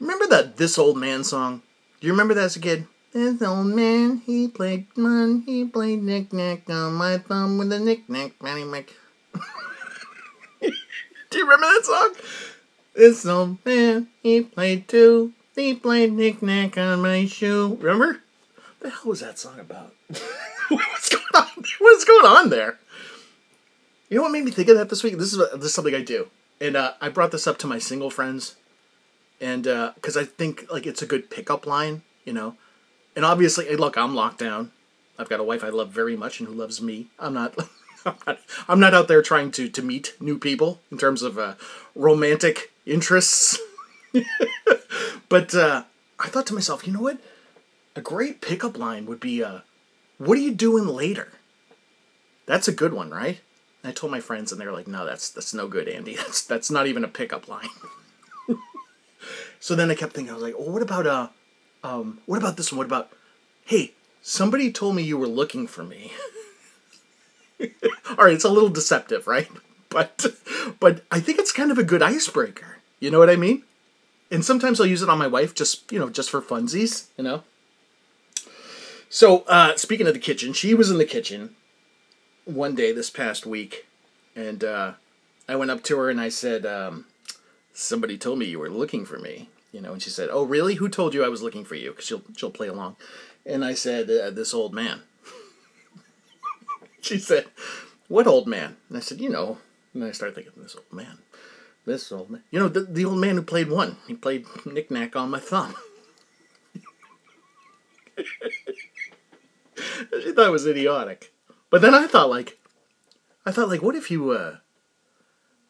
Remember 0.01 0.25
that 0.29 0.57
This 0.57 0.79
Old 0.79 0.97
Man 0.97 1.23
song? 1.23 1.61
Do 1.99 2.07
you 2.07 2.13
remember 2.13 2.33
that 2.33 2.45
as 2.45 2.55
a 2.55 2.59
kid? 2.59 2.87
This 3.13 3.39
old 3.43 3.67
man, 3.67 4.17
he 4.25 4.47
played 4.47 4.87
man, 4.97 5.43
he 5.45 5.63
played 5.63 6.01
knick-knack 6.01 6.67
on 6.71 6.95
my 6.95 7.19
thumb 7.19 7.59
with 7.59 7.71
a 7.71 7.79
knick-knack, 7.79 8.39
patty 8.39 8.63
mac. 8.63 8.89
Do 10.61 11.37
you 11.37 11.43
remember 11.43 11.67
that 11.67 11.85
song? 11.85 12.15
This 12.95 13.25
old 13.27 13.63
man, 13.63 14.07
he 14.23 14.41
played 14.41 14.87
too. 14.87 15.33
He 15.53 15.75
played 15.75 16.13
knick-knack 16.13 16.79
on 16.79 17.03
my 17.03 17.27
shoe. 17.27 17.77
Remember? 17.79 18.23
What 18.81 18.89
the 18.89 18.97
hell 18.97 19.09
was 19.09 19.19
that 19.19 19.37
song 19.37 19.59
about? 19.59 19.93
What's 20.69 21.09
going 21.09 21.23
on? 21.35 21.63
What's 21.77 22.03
going 22.03 22.25
on 22.25 22.49
there? 22.49 22.79
You 24.09 24.17
know 24.17 24.23
what 24.23 24.31
made 24.31 24.43
me 24.43 24.49
think 24.49 24.69
of 24.69 24.77
that 24.77 24.89
this 24.89 25.03
week? 25.03 25.19
This 25.19 25.33
is 25.33 25.37
this 25.37 25.65
is 25.65 25.73
something 25.75 25.93
I 25.93 26.01
do, 26.01 26.29
and 26.59 26.75
uh, 26.75 26.93
I 26.99 27.09
brought 27.09 27.29
this 27.29 27.45
up 27.45 27.59
to 27.59 27.67
my 27.67 27.77
single 27.77 28.09
friends 28.09 28.55
and 29.39 29.65
because 29.65 30.17
uh, 30.17 30.21
I 30.21 30.23
think 30.23 30.65
like 30.71 30.87
it's 30.87 31.03
a 31.03 31.05
good 31.05 31.29
pickup 31.29 31.67
line, 31.67 32.01
you 32.25 32.33
know. 32.33 32.55
And 33.15 33.23
obviously, 33.23 33.65
hey, 33.65 33.75
look, 33.75 33.97
I'm 33.97 34.15
locked 34.15 34.39
down. 34.39 34.71
I've 35.19 35.29
got 35.29 35.39
a 35.39 35.43
wife 35.43 35.63
I 35.63 35.69
love 35.69 35.91
very 35.91 36.17
much 36.17 36.39
and 36.39 36.49
who 36.49 36.55
loves 36.55 36.81
me. 36.81 37.05
I'm 37.19 37.35
not, 37.35 37.55
I'm 38.07 38.15
not, 38.25 38.39
I'm 38.67 38.79
not 38.79 38.95
out 38.95 39.07
there 39.07 39.21
trying 39.21 39.51
to 39.51 39.69
to 39.69 39.83
meet 39.83 40.15
new 40.19 40.39
people 40.39 40.79
in 40.91 40.97
terms 40.97 41.21
of 41.21 41.37
uh, 41.37 41.53
romantic 41.93 42.71
interests. 42.87 43.59
but 45.29 45.53
uh, 45.53 45.83
I 46.19 46.29
thought 46.29 46.47
to 46.47 46.55
myself, 46.55 46.87
you 46.87 46.93
know 46.93 47.01
what? 47.01 47.19
A 47.95 48.01
great 48.01 48.41
pickup 48.41 48.77
line 48.77 49.05
would 49.05 49.19
be, 49.19 49.43
uh, 49.43 49.59
"What 50.17 50.37
are 50.37 50.41
you 50.41 50.53
doing 50.53 50.87
later?" 50.87 51.33
That's 52.45 52.67
a 52.67 52.73
good 52.73 52.93
one, 52.93 53.09
right? 53.09 53.39
And 53.83 53.89
I 53.89 53.93
told 53.93 54.11
my 54.11 54.21
friends, 54.21 54.51
and 54.51 54.59
they're 54.59 54.71
like, 54.71 54.87
"No, 54.87 55.05
that's 55.05 55.29
that's 55.29 55.53
no 55.53 55.67
good, 55.67 55.87
Andy. 55.87 56.15
That's 56.21 56.43
that's 56.43 56.71
not 56.71 56.87
even 56.87 57.03
a 57.03 57.07
pickup 57.09 57.47
line." 57.47 57.69
So 59.61 59.75
then 59.75 59.91
I 59.91 59.95
kept 59.95 60.13
thinking, 60.13 60.31
I 60.31 60.33
was 60.33 60.43
like, 60.43 60.57
well, 60.57 60.71
what 60.71 60.81
about 60.81 61.05
uh, 61.05 61.27
um, 61.83 62.19
what 62.25 62.37
about 62.37 62.57
this 62.57 62.71
one? 62.71 62.79
What 62.79 62.87
about, 62.87 63.11
hey, 63.65 63.91
somebody 64.21 64.71
told 64.71 64.95
me 64.95 65.03
you 65.03 65.19
were 65.19 65.27
looking 65.27 65.67
for 65.67 65.83
me. 65.83 66.11
All 67.61 68.25
right, 68.25 68.33
it's 68.33 68.43
a 68.43 68.49
little 68.49 68.69
deceptive, 68.69 69.27
right? 69.27 69.47
but 69.89 70.25
but 70.79 71.03
I 71.11 71.19
think 71.19 71.37
it's 71.37 71.51
kind 71.51 71.69
of 71.69 71.77
a 71.77 71.83
good 71.83 72.01
icebreaker. 72.01 72.77
You 72.99 73.11
know 73.11 73.19
what 73.19 73.29
I 73.29 73.35
mean? 73.35 73.61
And 74.31 74.43
sometimes 74.43 74.79
I'll 74.79 74.87
use 74.87 75.03
it 75.03 75.09
on 75.09 75.19
my 75.19 75.27
wife, 75.27 75.53
just 75.53 75.91
you 75.91 75.99
know, 75.99 76.09
just 76.09 76.31
for 76.31 76.41
funsies. 76.41 77.07
You 77.15 77.23
know. 77.23 77.43
So 79.13 79.39
uh, 79.39 79.75
speaking 79.75 80.07
of 80.07 80.13
the 80.13 80.21
kitchen, 80.21 80.53
she 80.53 80.73
was 80.73 80.89
in 80.89 80.97
the 80.97 81.03
kitchen 81.03 81.57
one 82.45 82.75
day 82.75 82.93
this 82.93 83.09
past 83.09 83.45
week, 83.45 83.85
and 84.37 84.63
uh, 84.63 84.93
I 85.49 85.57
went 85.57 85.69
up 85.69 85.83
to 85.83 85.97
her 85.97 86.09
and 86.09 86.21
I 86.21 86.29
said, 86.29 86.65
um, 86.65 87.07
"Somebody 87.73 88.17
told 88.17 88.39
me 88.39 88.45
you 88.45 88.57
were 88.57 88.69
looking 88.69 89.05
for 89.05 89.19
me." 89.19 89.49
You 89.73 89.81
know, 89.81 89.91
and 89.91 90.01
she 90.01 90.09
said, 90.09 90.29
"Oh, 90.31 90.43
really? 90.43 90.75
Who 90.75 90.87
told 90.87 91.13
you 91.13 91.25
I 91.25 91.27
was 91.27 91.41
looking 91.41 91.65
for 91.65 91.75
you?" 91.75 91.89
Because 91.89 92.05
she'll 92.05 92.23
she'll 92.37 92.51
play 92.51 92.69
along, 92.69 92.95
and 93.45 93.65
I 93.65 93.73
said, 93.73 94.09
uh, 94.09 94.29
"This 94.29 94.53
old 94.53 94.73
man." 94.73 95.01
she 97.01 97.19
said, 97.19 97.47
"What 98.07 98.27
old 98.27 98.47
man?" 98.47 98.77
And 98.87 98.97
I 98.97 99.01
said, 99.01 99.19
"You 99.19 99.29
know." 99.29 99.57
And 99.93 100.05
I 100.05 100.11
started 100.11 100.35
thinking, 100.35 100.53
"This 100.55 100.77
old 100.77 100.93
man, 100.93 101.17
this 101.85 102.13
old 102.13 102.29
man." 102.29 102.43
You 102.49 102.59
know, 102.59 102.69
the 102.69 102.83
the 102.83 103.03
old 103.03 103.19
man 103.19 103.35
who 103.35 103.41
played 103.41 103.69
one. 103.69 103.97
He 104.07 104.13
played 104.13 104.45
knick-knack 104.65 105.17
on 105.17 105.29
my 105.29 105.41
thumb. 105.41 105.75
she 110.23 110.31
thought 110.31 110.47
it 110.47 110.51
was 110.51 110.67
idiotic. 110.67 111.33
But 111.69 111.81
then 111.81 111.93
I 111.93 112.07
thought 112.07 112.29
like, 112.29 112.59
I 113.45 113.51
thought 113.51 113.69
like, 113.69 113.81
what 113.81 113.95
if 113.95 114.11
you, 114.11 114.31
uh, 114.31 114.57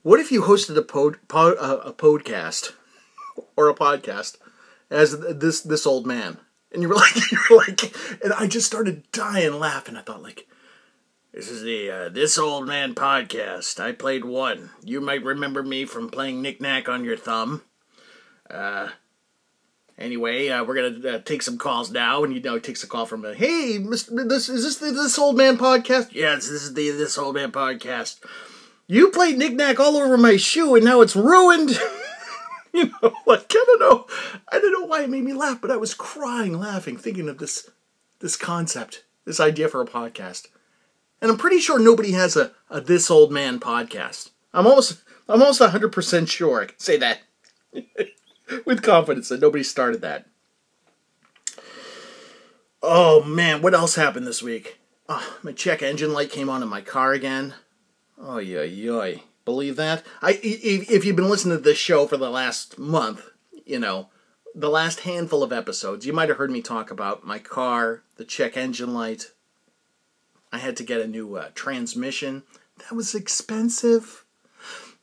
what 0.04 0.19
if 0.19 0.32
you 0.32 0.41
hosted 0.43 0.78
a 0.78 0.82
pod, 0.82 1.17
pod 1.28 1.56
uh, 1.60 1.78
a 1.86 1.93
podcast 1.93 2.74
or 3.56 3.69
a 3.69 3.76
podcast 3.76 4.38
as 4.89 5.19
this 5.19 5.62
this 5.62 5.86
old 5.86 6.06
man, 6.06 6.38
and 6.71 6.82
you 6.82 6.89
were 6.89 6.95
like, 7.06 7.32
you 7.32 7.38
were 7.50 7.58
like, 7.58 7.95
and 8.24 8.34
I 8.34 8.47
just 8.47 8.67
started 8.67 9.10
dying 9.12 9.60
laughing. 9.60 9.95
I 9.95 10.02
thought 10.02 10.24
like, 10.24 10.47
this 11.34 11.50
is 11.50 11.62
the 11.62 11.89
uh, 11.89 12.10
this 12.10 12.38
old 12.38 12.67
man 12.67 12.93
podcast. 12.95 13.80
I 13.80 13.91
played 13.93 14.26
one. 14.26 14.71
You 14.84 15.00
might 15.02 15.24
remember 15.24 15.63
me 15.63 15.86
from 15.86 16.10
playing 16.10 16.41
knick-knack 16.41 16.89
on 16.89 17.06
your 17.06 17.17
thumb. 17.17 17.63
Uh, 18.50 18.89
Anyway, 20.02 20.50
uh, 20.50 20.64
we're 20.64 20.76
gonna 20.76 21.16
uh, 21.16 21.20
take 21.20 21.44
some 21.44 21.60
calls 21.60 21.92
now, 21.92 22.24
and 22.24 22.34
you 22.34 22.42
know, 22.42 22.58
takes 22.58 22.84
a 22.84 22.88
call 22.88 23.06
from 23.06 23.24
a 23.24 23.36
hey, 23.36 23.78
Mr. 23.80 24.28
This 24.28 24.50
is 24.50 24.64
this 24.64 24.78
the 24.78 24.92
this 24.92 25.20
old 25.20 25.38
man 25.38 25.58
podcast? 25.58 26.12
Yes, 26.12 26.50
this 26.50 26.64
is 26.64 26.74
the 26.74 26.90
this 26.90 27.20
old 27.20 27.36
man 27.36 27.52
podcast. 27.52 28.20
You 28.88 29.10
played 29.10 29.38
knickknack 29.38 29.80
all 29.80 29.96
over 29.96 30.18
my 30.18 30.38
shoe, 30.38 30.76
and 30.76 30.84
now 30.84 31.02
it's 31.02 31.16
ruined. 31.16 31.70
you 32.74 32.86
know, 32.86 33.14
like 33.28 33.46
I 33.52 33.64
don't 33.68 33.80
know, 33.80 34.08
I 34.52 34.60
don't 34.60 34.74
know 34.74 34.88
why 34.88 35.04
it 35.04 35.10
made 35.10 35.24
me 35.24 35.34
laugh, 35.34 35.62
but 35.62 35.72
I 35.72 35.78
was 35.78 35.94
crying, 35.94 36.60
laughing, 36.60 36.98
thinking 36.98 37.30
of 37.30 37.38
this 37.38 37.70
this 38.20 38.36
concept, 38.36 39.04
this 39.26 39.40
idea 39.40 39.68
for 39.68 39.82
a 39.82 39.86
podcast, 39.86 40.48
and 41.22 41.30
I'm 41.30 41.38
pretty 41.38 41.60
sure 41.60 41.78
nobody 41.78 42.14
has 42.14 42.36
a, 42.36 42.52
a 42.72 42.82
this 42.82 43.12
old 43.12 43.32
man 43.32 43.60
podcast. 43.60 44.32
I'm 44.52 44.66
almost 44.66 45.04
I'm 45.30 45.42
almost 45.42 45.62
hundred 45.62 45.92
percent 45.92 46.28
sure 46.28 46.64
I 46.64 46.66
can 46.66 46.80
say 46.80 46.98
that. 46.98 47.20
with 48.66 48.84
confidence 48.84 49.30
that 49.30 49.42
nobody 49.42 49.64
started 49.64 50.02
that. 50.02 50.28
Oh 52.84 53.24
man, 53.24 53.62
what 53.62 53.74
else 53.74 53.96
happened 53.96 54.26
this 54.26 54.42
week? 54.42 54.80
Oh, 55.08 55.38
my 55.44 55.52
check 55.52 55.82
engine 55.82 56.14
light 56.14 56.32
came 56.32 56.50
on 56.50 56.64
in 56.64 56.70
my 56.70 56.82
car 56.82 57.14
again. 57.14 57.54
Oh 58.18 58.38
yeah, 58.38 58.64
yeah. 58.64 59.18
Believe 59.46 59.76
that? 59.76 60.04
I 60.22 60.40
if, 60.42 61.04
you've 61.04 61.16
been 61.16 61.30
listening 61.30 61.58
to 61.58 61.64
this 61.64 61.78
show 61.78 62.08
for 62.08 62.18
the 62.18 62.30
last 62.30 62.78
month, 62.78 63.30
you 63.66 63.80
know, 63.80 64.10
the 64.54 64.70
last 64.70 65.02
handful 65.02 65.44
of 65.44 65.52
episodes, 65.52 66.06
you 66.06 66.14
might 66.14 66.30
have 66.30 66.38
heard 66.38 66.52
me 66.52 66.62
talk 66.62 66.92
about 66.92 67.26
my 67.26 67.40
car, 67.40 68.04
the 68.18 68.26
check 68.26 68.56
engine 68.56 68.94
light. 68.94 69.32
I 70.52 70.60
had 70.60 70.78
to 70.78 70.84
get 70.84 71.02
a 71.02 71.08
new 71.08 71.36
uh, 71.36 71.50
transmission. 71.56 72.44
That 72.78 72.96
was 72.96 73.16
expensive. 73.16 74.26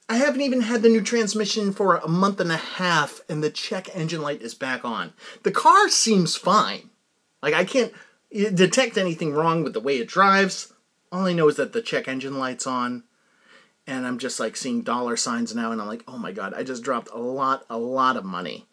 I 0.08 0.16
haven't 0.16 0.40
even 0.40 0.62
had 0.62 0.82
the 0.82 0.88
new 0.88 1.02
transmission 1.02 1.72
for 1.72 1.96
a 1.96 2.08
month 2.08 2.40
and 2.40 2.50
a 2.50 2.56
half, 2.56 3.20
and 3.28 3.44
the 3.44 3.50
check 3.50 3.94
engine 3.94 4.22
light 4.22 4.40
is 4.40 4.54
back 4.54 4.84
on. 4.84 5.12
The 5.42 5.52
car 5.52 5.88
seems 5.88 6.34
fine. 6.34 6.88
Like, 7.42 7.52
I 7.52 7.64
can't 7.64 7.92
detect 8.32 8.96
anything 8.96 9.32
wrong 9.32 9.62
with 9.62 9.74
the 9.74 9.80
way 9.80 9.98
it 9.98 10.08
drives. 10.08 10.72
All 11.12 11.26
I 11.26 11.34
know 11.34 11.48
is 11.48 11.56
that 11.56 11.72
the 11.72 11.82
check 11.82 12.08
engine 12.08 12.38
light's 12.38 12.66
on, 12.66 13.04
and 13.86 14.06
I'm 14.06 14.18
just 14.18 14.40
like 14.40 14.56
seeing 14.56 14.82
dollar 14.82 15.16
signs 15.16 15.54
now, 15.54 15.72
and 15.72 15.80
I'm 15.80 15.86
like, 15.86 16.04
oh 16.08 16.18
my 16.18 16.32
god, 16.32 16.54
I 16.54 16.62
just 16.62 16.82
dropped 16.82 17.10
a 17.10 17.18
lot, 17.18 17.64
a 17.68 17.78
lot 17.78 18.16
of 18.16 18.24
money 18.24 18.66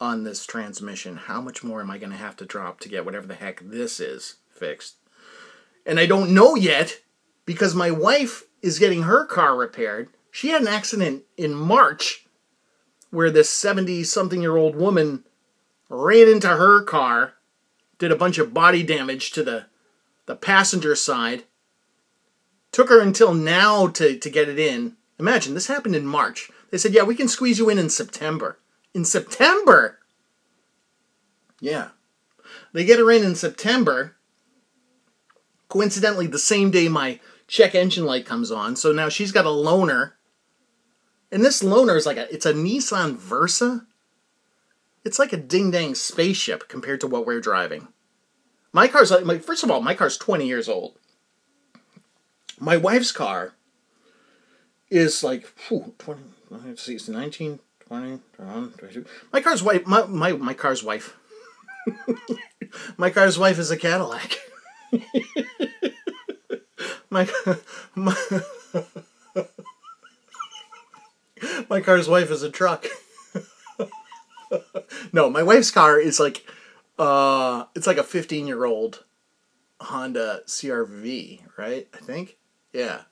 on 0.00 0.24
this 0.24 0.46
transmission. 0.46 1.16
How 1.16 1.40
much 1.40 1.64
more 1.64 1.80
am 1.80 1.90
I 1.90 1.98
going 1.98 2.10
to 2.10 2.16
have 2.16 2.36
to 2.36 2.44
drop 2.44 2.80
to 2.80 2.88
get 2.88 3.04
whatever 3.04 3.26
the 3.26 3.34
heck 3.34 3.60
this 3.60 4.00
is 4.00 4.36
fixed? 4.48 4.96
And 5.86 5.98
I 5.98 6.06
don't 6.06 6.34
know 6.34 6.54
yet 6.54 7.00
because 7.46 7.74
my 7.74 7.90
wife 7.90 8.44
is 8.64 8.78
getting 8.78 9.02
her 9.02 9.26
car 9.26 9.54
repaired. 9.54 10.08
She 10.30 10.48
had 10.48 10.62
an 10.62 10.68
accident 10.68 11.24
in 11.36 11.54
March 11.54 12.24
where 13.10 13.30
this 13.30 13.50
70 13.50 14.04
something 14.04 14.40
year 14.40 14.56
old 14.56 14.74
woman 14.74 15.22
ran 15.90 16.28
into 16.28 16.48
her 16.48 16.82
car, 16.82 17.34
did 17.98 18.10
a 18.10 18.16
bunch 18.16 18.38
of 18.38 18.54
body 18.54 18.82
damage 18.82 19.32
to 19.32 19.42
the, 19.42 19.66
the 20.24 20.34
passenger 20.34 20.96
side. 20.96 21.44
Took 22.72 22.88
her 22.88 23.00
until 23.00 23.34
now 23.34 23.86
to, 23.88 24.18
to 24.18 24.30
get 24.30 24.48
it 24.48 24.58
in. 24.58 24.96
Imagine, 25.20 25.52
this 25.52 25.66
happened 25.66 25.94
in 25.94 26.06
March. 26.06 26.50
They 26.70 26.78
said, 26.78 26.94
yeah, 26.94 27.02
we 27.02 27.14
can 27.14 27.28
squeeze 27.28 27.58
you 27.58 27.68
in 27.68 27.78
in 27.78 27.90
September. 27.90 28.58
In 28.94 29.04
September? 29.04 29.98
Yeah. 31.60 31.90
They 32.72 32.84
get 32.86 32.98
her 32.98 33.10
in 33.10 33.24
in 33.24 33.34
September. 33.34 34.16
Coincidentally, 35.68 36.26
the 36.26 36.38
same 36.38 36.70
day 36.70 36.88
my 36.88 37.20
check 37.46 37.74
engine 37.74 38.04
light 38.04 38.26
comes 38.26 38.50
on. 38.50 38.76
So 38.76 38.92
now 38.92 39.08
she's 39.08 39.32
got 39.32 39.46
a 39.46 39.50
loaner. 39.50 40.12
And 41.30 41.44
this 41.44 41.62
loaner 41.62 41.96
is 41.96 42.06
like 42.06 42.16
a 42.16 42.32
it's 42.32 42.46
a 42.46 42.52
Nissan 42.52 43.16
Versa. 43.16 43.86
It's 45.04 45.18
like 45.18 45.32
a 45.32 45.38
ding 45.38 45.70
dang 45.70 45.94
spaceship 45.94 46.68
compared 46.68 47.00
to 47.00 47.06
what 47.06 47.26
we're 47.26 47.40
driving. 47.40 47.88
My 48.72 48.88
car's 48.88 49.10
like 49.10 49.24
my 49.24 49.38
first 49.38 49.62
of 49.62 49.70
all, 49.70 49.80
my 49.80 49.94
car's 49.94 50.16
20 50.16 50.46
years 50.46 50.68
old. 50.68 50.96
My 52.58 52.76
wife's 52.76 53.12
car 53.12 53.54
is 54.90 55.22
like 55.22 55.52
whew, 55.68 55.94
20 55.98 56.20
let's 56.50 56.82
see, 56.82 56.94
it's 56.94 57.08
19, 57.08 57.58
20, 57.88 58.20
22. 58.36 59.04
My 59.32 59.40
car's 59.40 59.62
wife 59.62 59.86
my, 59.86 60.06
my, 60.06 60.32
my 60.32 60.54
car's 60.54 60.82
wife. 60.82 61.16
my 62.96 63.10
car's 63.10 63.38
wife 63.38 63.58
is 63.58 63.70
a 63.70 63.76
Cadillac. 63.76 64.38
my 67.94 68.16
my 71.68 71.80
car's 71.80 72.08
wife 72.08 72.30
is 72.30 72.42
a 72.42 72.50
truck. 72.50 72.86
no, 75.12 75.30
my 75.30 75.42
wife's 75.42 75.70
car 75.70 75.98
is 75.98 76.18
like 76.18 76.44
uh 76.98 77.64
it's 77.74 77.86
like 77.86 77.98
a 77.98 78.02
15 78.02 78.46
year 78.46 78.64
old 78.64 79.04
Honda 79.80 80.40
CRV, 80.46 81.40
right? 81.56 81.88
I 81.94 81.98
think. 81.98 82.36
Yeah. 82.72 83.02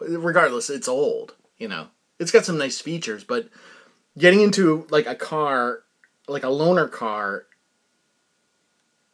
Regardless, 0.00 0.70
it's 0.70 0.88
old, 0.88 1.34
you 1.58 1.68
know. 1.68 1.88
It's 2.18 2.30
got 2.30 2.44
some 2.44 2.58
nice 2.58 2.80
features, 2.80 3.24
but 3.24 3.48
getting 4.16 4.40
into 4.40 4.86
like 4.90 5.06
a 5.06 5.14
car, 5.14 5.82
like 6.28 6.44
a 6.44 6.48
loaner 6.48 6.90
car 6.90 7.46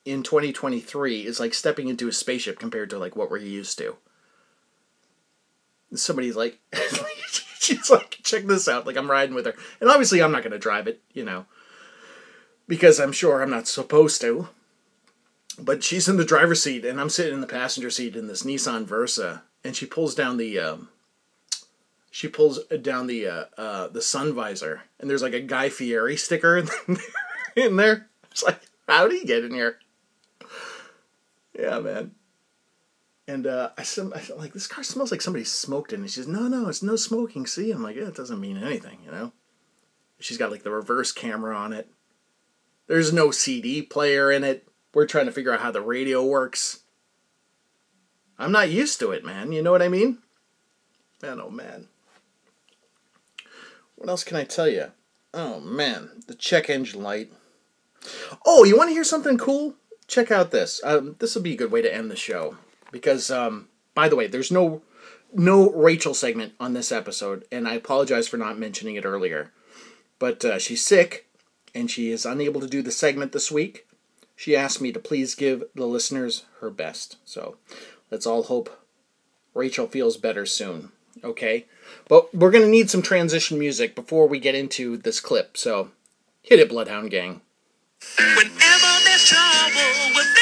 in 0.04 0.22
2023 0.22 1.26
is 1.26 1.40
like 1.40 1.54
stepping 1.54 1.88
into 1.88 2.08
a 2.08 2.12
spaceship 2.12 2.58
compared 2.58 2.90
to 2.90 2.98
like 2.98 3.16
what 3.16 3.30
we're 3.30 3.38
used 3.38 3.78
to 3.78 3.96
somebody's 5.94 6.36
like, 6.36 6.58
she's 7.58 7.90
like, 7.90 8.18
check 8.22 8.44
this 8.44 8.68
out. 8.68 8.86
Like 8.86 8.96
I'm 8.96 9.10
riding 9.10 9.34
with 9.34 9.46
her, 9.46 9.54
and 9.80 9.90
obviously 9.90 10.22
I'm 10.22 10.32
not 10.32 10.42
gonna 10.42 10.58
drive 10.58 10.86
it, 10.86 11.00
you 11.12 11.24
know, 11.24 11.46
because 12.68 12.98
I'm 13.00 13.12
sure 13.12 13.42
I'm 13.42 13.50
not 13.50 13.68
supposed 13.68 14.20
to. 14.22 14.48
But 15.58 15.82
she's 15.82 16.06
in 16.06 16.18
the 16.18 16.24
driver's 16.24 16.62
seat, 16.62 16.84
and 16.84 17.00
I'm 17.00 17.08
sitting 17.08 17.32
in 17.32 17.40
the 17.40 17.46
passenger 17.46 17.88
seat 17.88 18.14
in 18.14 18.26
this 18.26 18.42
Nissan 18.42 18.84
Versa, 18.84 19.42
and 19.64 19.74
she 19.74 19.86
pulls 19.86 20.14
down 20.14 20.36
the, 20.36 20.58
um, 20.58 20.90
she 22.10 22.28
pulls 22.28 22.62
down 22.64 23.06
the 23.06 23.26
uh, 23.26 23.44
uh, 23.56 23.88
the 23.88 24.02
sun 24.02 24.34
visor, 24.34 24.82
and 25.00 25.08
there's 25.08 25.22
like 25.22 25.32
a 25.32 25.40
Guy 25.40 25.70
Fieri 25.70 26.16
sticker 26.16 26.58
in 26.58 26.66
there. 26.66 26.96
in 27.56 27.76
there. 27.76 28.08
It's 28.30 28.42
like, 28.42 28.60
how 28.86 29.08
did 29.08 29.18
he 29.18 29.26
get 29.26 29.44
in 29.44 29.54
here? 29.54 29.78
Yeah, 31.58 31.80
man. 31.80 32.12
And 33.28 33.46
uh, 33.46 33.70
I 33.76 33.82
said, 33.82 34.12
I 34.14 34.22
like, 34.34 34.52
this 34.52 34.68
car 34.68 34.84
smells 34.84 35.10
like 35.10 35.20
somebody 35.20 35.44
smoked 35.44 35.92
in 35.92 36.00
it. 36.00 36.02
And 36.02 36.10
she 36.10 36.16
says, 36.16 36.28
no, 36.28 36.46
no, 36.46 36.68
it's 36.68 36.82
no 36.82 36.94
smoking. 36.94 37.46
See? 37.46 37.72
I'm 37.72 37.82
like, 37.82 37.96
yeah, 37.96 38.08
it 38.08 38.14
doesn't 38.14 38.40
mean 38.40 38.56
anything, 38.56 38.98
you 39.04 39.10
know? 39.10 39.32
She's 40.20 40.38
got 40.38 40.50
like 40.50 40.62
the 40.62 40.70
reverse 40.70 41.12
camera 41.12 41.56
on 41.56 41.72
it. 41.72 41.90
There's 42.86 43.12
no 43.12 43.32
CD 43.32 43.82
player 43.82 44.30
in 44.30 44.44
it. 44.44 44.68
We're 44.94 45.06
trying 45.06 45.26
to 45.26 45.32
figure 45.32 45.52
out 45.52 45.60
how 45.60 45.72
the 45.72 45.82
radio 45.82 46.24
works. 46.24 46.84
I'm 48.38 48.52
not 48.52 48.70
used 48.70 49.00
to 49.00 49.10
it, 49.10 49.24
man. 49.24 49.50
You 49.52 49.62
know 49.62 49.72
what 49.72 49.82
I 49.82 49.88
mean? 49.88 50.18
Man, 51.20 51.40
oh 51.40 51.50
man. 51.50 51.88
What 53.96 54.08
else 54.08 54.24
can 54.24 54.36
I 54.36 54.44
tell 54.44 54.68
you? 54.68 54.92
Oh 55.34 55.60
man, 55.60 56.22
the 56.28 56.34
check 56.34 56.70
engine 56.70 57.02
light. 57.02 57.32
Oh, 58.44 58.64
you 58.64 58.76
want 58.76 58.88
to 58.88 58.94
hear 58.94 59.04
something 59.04 59.36
cool? 59.36 59.74
Check 60.06 60.30
out 60.30 60.50
this. 60.50 60.80
Um, 60.84 61.16
this 61.18 61.34
will 61.34 61.42
be 61.42 61.54
a 61.54 61.56
good 61.56 61.72
way 61.72 61.82
to 61.82 61.92
end 61.92 62.10
the 62.10 62.16
show 62.16 62.56
because 62.90 63.30
um, 63.30 63.68
by 63.94 64.08
the 64.08 64.16
way, 64.16 64.26
there's 64.26 64.50
no 64.50 64.82
no 65.32 65.70
Rachel 65.70 66.14
segment 66.14 66.54
on 66.60 66.72
this 66.72 66.92
episode, 66.92 67.44
and 67.50 67.66
I 67.66 67.74
apologize 67.74 68.28
for 68.28 68.36
not 68.36 68.58
mentioning 68.58 68.96
it 68.96 69.04
earlier. 69.04 69.52
But 70.18 70.44
uh, 70.44 70.58
she's 70.58 70.84
sick, 70.84 71.26
and 71.74 71.90
she 71.90 72.10
is 72.10 72.24
unable 72.24 72.60
to 72.60 72.66
do 72.66 72.82
the 72.82 72.90
segment 72.90 73.32
this 73.32 73.50
week. 73.50 73.86
She 74.34 74.56
asked 74.56 74.80
me 74.80 74.92
to 74.92 74.98
please 74.98 75.34
give 75.34 75.64
the 75.74 75.86
listeners 75.86 76.44
her 76.60 76.70
best. 76.70 77.16
So 77.24 77.56
let's 78.10 78.26
all 78.26 78.44
hope 78.44 78.82
Rachel 79.54 79.86
feels 79.86 80.16
better 80.16 80.46
soon. 80.46 80.92
Okay? 81.24 81.66
But 82.08 82.34
we're 82.34 82.50
going 82.50 82.64
to 82.64 82.70
need 82.70 82.90
some 82.90 83.02
transition 83.02 83.58
music 83.58 83.94
before 83.94 84.26
we 84.26 84.38
get 84.38 84.54
into 84.54 84.98
this 84.98 85.20
clip. 85.20 85.56
So 85.56 85.90
hit 86.42 86.60
it, 86.60 86.68
Bloodhound 86.68 87.10
Gang. 87.10 87.40
Whenever 88.18 89.04
there's 89.04 89.24
trouble, 89.24 90.14
we're 90.14 90.34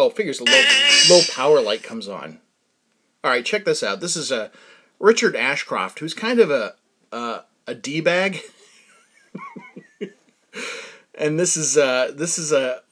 Oh, 0.00 0.10
figures 0.10 0.40
low, 0.40 0.62
low 1.10 1.22
power 1.28 1.60
light 1.60 1.82
comes 1.82 2.06
on. 2.06 2.38
All 3.24 3.32
right, 3.32 3.44
check 3.44 3.64
this 3.64 3.82
out. 3.82 3.98
This 3.98 4.14
is 4.14 4.30
a 4.30 4.52
Richard 5.00 5.34
Ashcroft, 5.34 5.98
who's 5.98 6.14
kind 6.14 6.38
of 6.38 6.52
a 6.52 6.76
uh, 7.10 7.40
a 7.66 7.74
d 7.74 8.00
bag, 8.00 8.40
and 11.18 11.36
this 11.36 11.56
is 11.56 11.76
uh, 11.76 12.12
this 12.14 12.38
is 12.38 12.52
a 12.52 12.82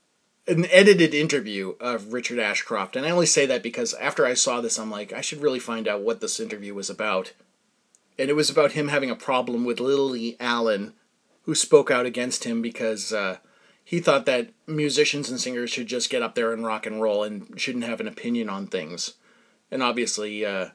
an 0.49 0.66
edited 0.73 1.14
interview 1.14 1.77
of 1.79 2.12
Richard 2.12 2.40
Ashcroft. 2.40 2.97
And 2.97 3.07
I 3.07 3.11
only 3.11 3.27
say 3.27 3.47
that 3.47 3.62
because 3.62 3.95
after 3.95 4.27
I 4.27 4.35
saw 4.35 4.61
this, 4.61 4.77
I'm 4.77 4.90
like, 4.90 5.12
I 5.12 5.21
should 5.21 5.40
really 5.40 5.61
find 5.61 5.87
out 5.87 6.01
what 6.01 6.21
this 6.21 6.40
interview 6.40 6.75
was 6.75 6.90
about. 6.90 7.35
And 8.19 8.31
it 8.31 8.35
was 8.35 8.51
about 8.51 8.73
him 8.73 8.88
having 8.88 9.11
a 9.11 9.16
problem 9.16 9.64
with 9.64 9.79
Lily 9.79 10.37
Allen, 10.40 10.95
who 11.42 11.55
spoke 11.55 11.88
out 11.88 12.05
against 12.05 12.42
him 12.42 12.61
because 12.62 13.12
uh, 13.12 13.37
he 13.87 14.01
thought 14.01 14.27
that 14.27 14.49
musicians 14.66 15.31
and 15.31 15.40
singers 15.40 15.70
should 15.70 15.87
just 15.87 16.11
get 16.11 16.20
up 16.20 16.35
there 16.35 16.53
and 16.53 16.66
rock 16.66 16.87
and 16.87 17.01
roll 17.01 17.22
and 17.22 17.55
shouldn't 17.59 17.85
have 17.85 18.01
an 18.01 18.09
opinion 18.09 18.49
on 18.51 18.66
things. 18.66 19.14
And 19.70 19.81
obviously, 19.81 20.44
uh, 20.44 20.70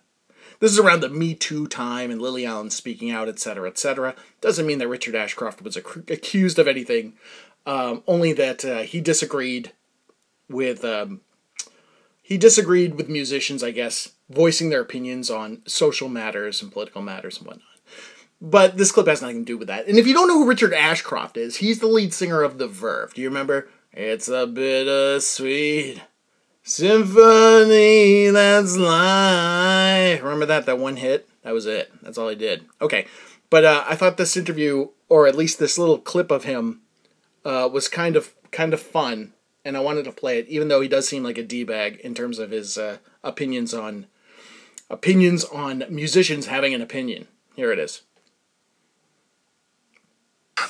this 0.61 0.71
is 0.71 0.79
around 0.79 1.01
the 1.01 1.09
Me 1.09 1.35
Too 1.35 1.67
time 1.67 2.09
and 2.09 2.21
Lily 2.21 2.45
Allen 2.45 2.69
speaking 2.69 3.11
out, 3.11 3.27
etc., 3.27 3.67
etc. 3.67 4.15
Doesn't 4.39 4.65
mean 4.65 4.77
that 4.77 4.87
Richard 4.87 5.13
Ashcroft 5.13 5.61
was 5.61 5.75
ac- 5.75 6.05
accused 6.07 6.57
of 6.57 6.69
anything. 6.69 7.15
Um, 7.65 8.01
only 8.07 8.31
that 8.31 8.63
uh, 8.63 8.83
he 8.83 9.01
disagreed 9.01 9.73
with 10.47 10.85
um, 10.85 11.19
he 12.21 12.37
disagreed 12.37 12.95
with 12.95 13.09
musicians, 13.09 13.61
I 13.61 13.71
guess, 13.71 14.13
voicing 14.29 14.69
their 14.69 14.79
opinions 14.79 15.29
on 15.29 15.63
social 15.65 16.07
matters 16.07 16.61
and 16.61 16.71
political 16.71 17.01
matters 17.01 17.39
and 17.39 17.47
whatnot. 17.47 17.65
But 18.41 18.77
this 18.77 18.91
clip 18.91 19.07
has 19.07 19.21
nothing 19.21 19.45
to 19.45 19.45
do 19.45 19.57
with 19.57 19.67
that. 19.67 19.87
And 19.87 19.99
if 19.99 20.07
you 20.07 20.15
don't 20.15 20.27
know 20.27 20.39
who 20.39 20.47
Richard 20.47 20.73
Ashcroft 20.73 21.37
is, 21.37 21.57
he's 21.57 21.79
the 21.79 21.87
lead 21.87 22.13
singer 22.13 22.41
of 22.41 22.57
The 22.57 22.67
Verve. 22.67 23.13
Do 23.13 23.21
you 23.21 23.29
remember? 23.29 23.67
It's 23.93 24.27
a 24.27 24.47
bittersweet 24.47 26.01
symphony 26.63 28.29
that's 28.29 28.77
life. 28.77 30.23
Remember 30.23 30.45
that? 30.47 30.65
That 30.65 30.79
one 30.79 30.95
hit? 30.95 31.27
That 31.43 31.53
was 31.53 31.67
it. 31.67 31.91
That's 32.01 32.17
all 32.17 32.29
he 32.29 32.35
did. 32.35 32.65
Okay. 32.81 33.05
But 33.51 33.65
uh, 33.65 33.83
I 33.87 33.95
thought 33.95 34.17
this 34.17 34.37
interview, 34.37 34.87
or 35.09 35.27
at 35.27 35.35
least 35.35 35.59
this 35.59 35.77
little 35.77 35.99
clip 35.99 36.31
of 36.31 36.45
him, 36.45 36.81
uh, 37.45 37.69
was 37.71 37.87
kind 37.87 38.15
of 38.15 38.33
kind 38.51 38.73
of 38.73 38.81
fun, 38.81 39.33
and 39.65 39.75
I 39.75 39.81
wanted 39.81 40.05
to 40.05 40.11
play 40.11 40.39
it, 40.39 40.47
even 40.47 40.67
though 40.67 40.81
he 40.81 40.87
does 40.87 41.07
seem 41.07 41.23
like 41.23 41.37
a 41.37 41.43
d 41.43 41.63
bag 41.63 41.99
in 41.99 42.13
terms 42.13 42.39
of 42.39 42.51
his 42.51 42.77
uh, 42.77 42.97
opinions 43.23 43.73
on 43.73 44.07
opinions 44.89 45.43
on 45.45 45.83
musicians 45.89 46.47
having 46.47 46.73
an 46.73 46.81
opinion. 46.81 47.27
Here 47.55 47.71
it 47.71 47.79
is. 47.79 48.03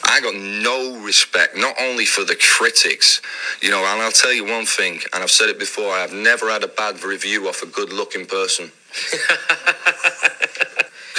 I 0.05 0.19
got 0.21 0.35
no 0.35 1.03
respect, 1.03 1.57
not 1.57 1.75
only 1.79 2.05
for 2.05 2.23
the 2.23 2.35
critics, 2.35 3.21
you 3.61 3.69
know, 3.69 3.79
and 3.79 4.01
I'll 4.01 4.11
tell 4.11 4.33
you 4.33 4.45
one 4.45 4.65
thing, 4.65 4.99
and 5.13 5.23
I've 5.23 5.31
said 5.31 5.49
it 5.49 5.59
before, 5.59 5.93
I've 5.93 6.13
never 6.13 6.49
had 6.49 6.63
a 6.63 6.67
bad 6.67 7.03
review 7.03 7.47
off 7.47 7.63
a 7.63 7.67
good 7.67 7.91
looking 7.91 8.25
person. 8.25 8.71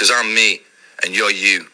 Because 0.03 0.11
I'm 0.19 0.33
me, 0.33 0.59
and 1.03 1.15
you're 1.15 1.31
you. 1.31 1.67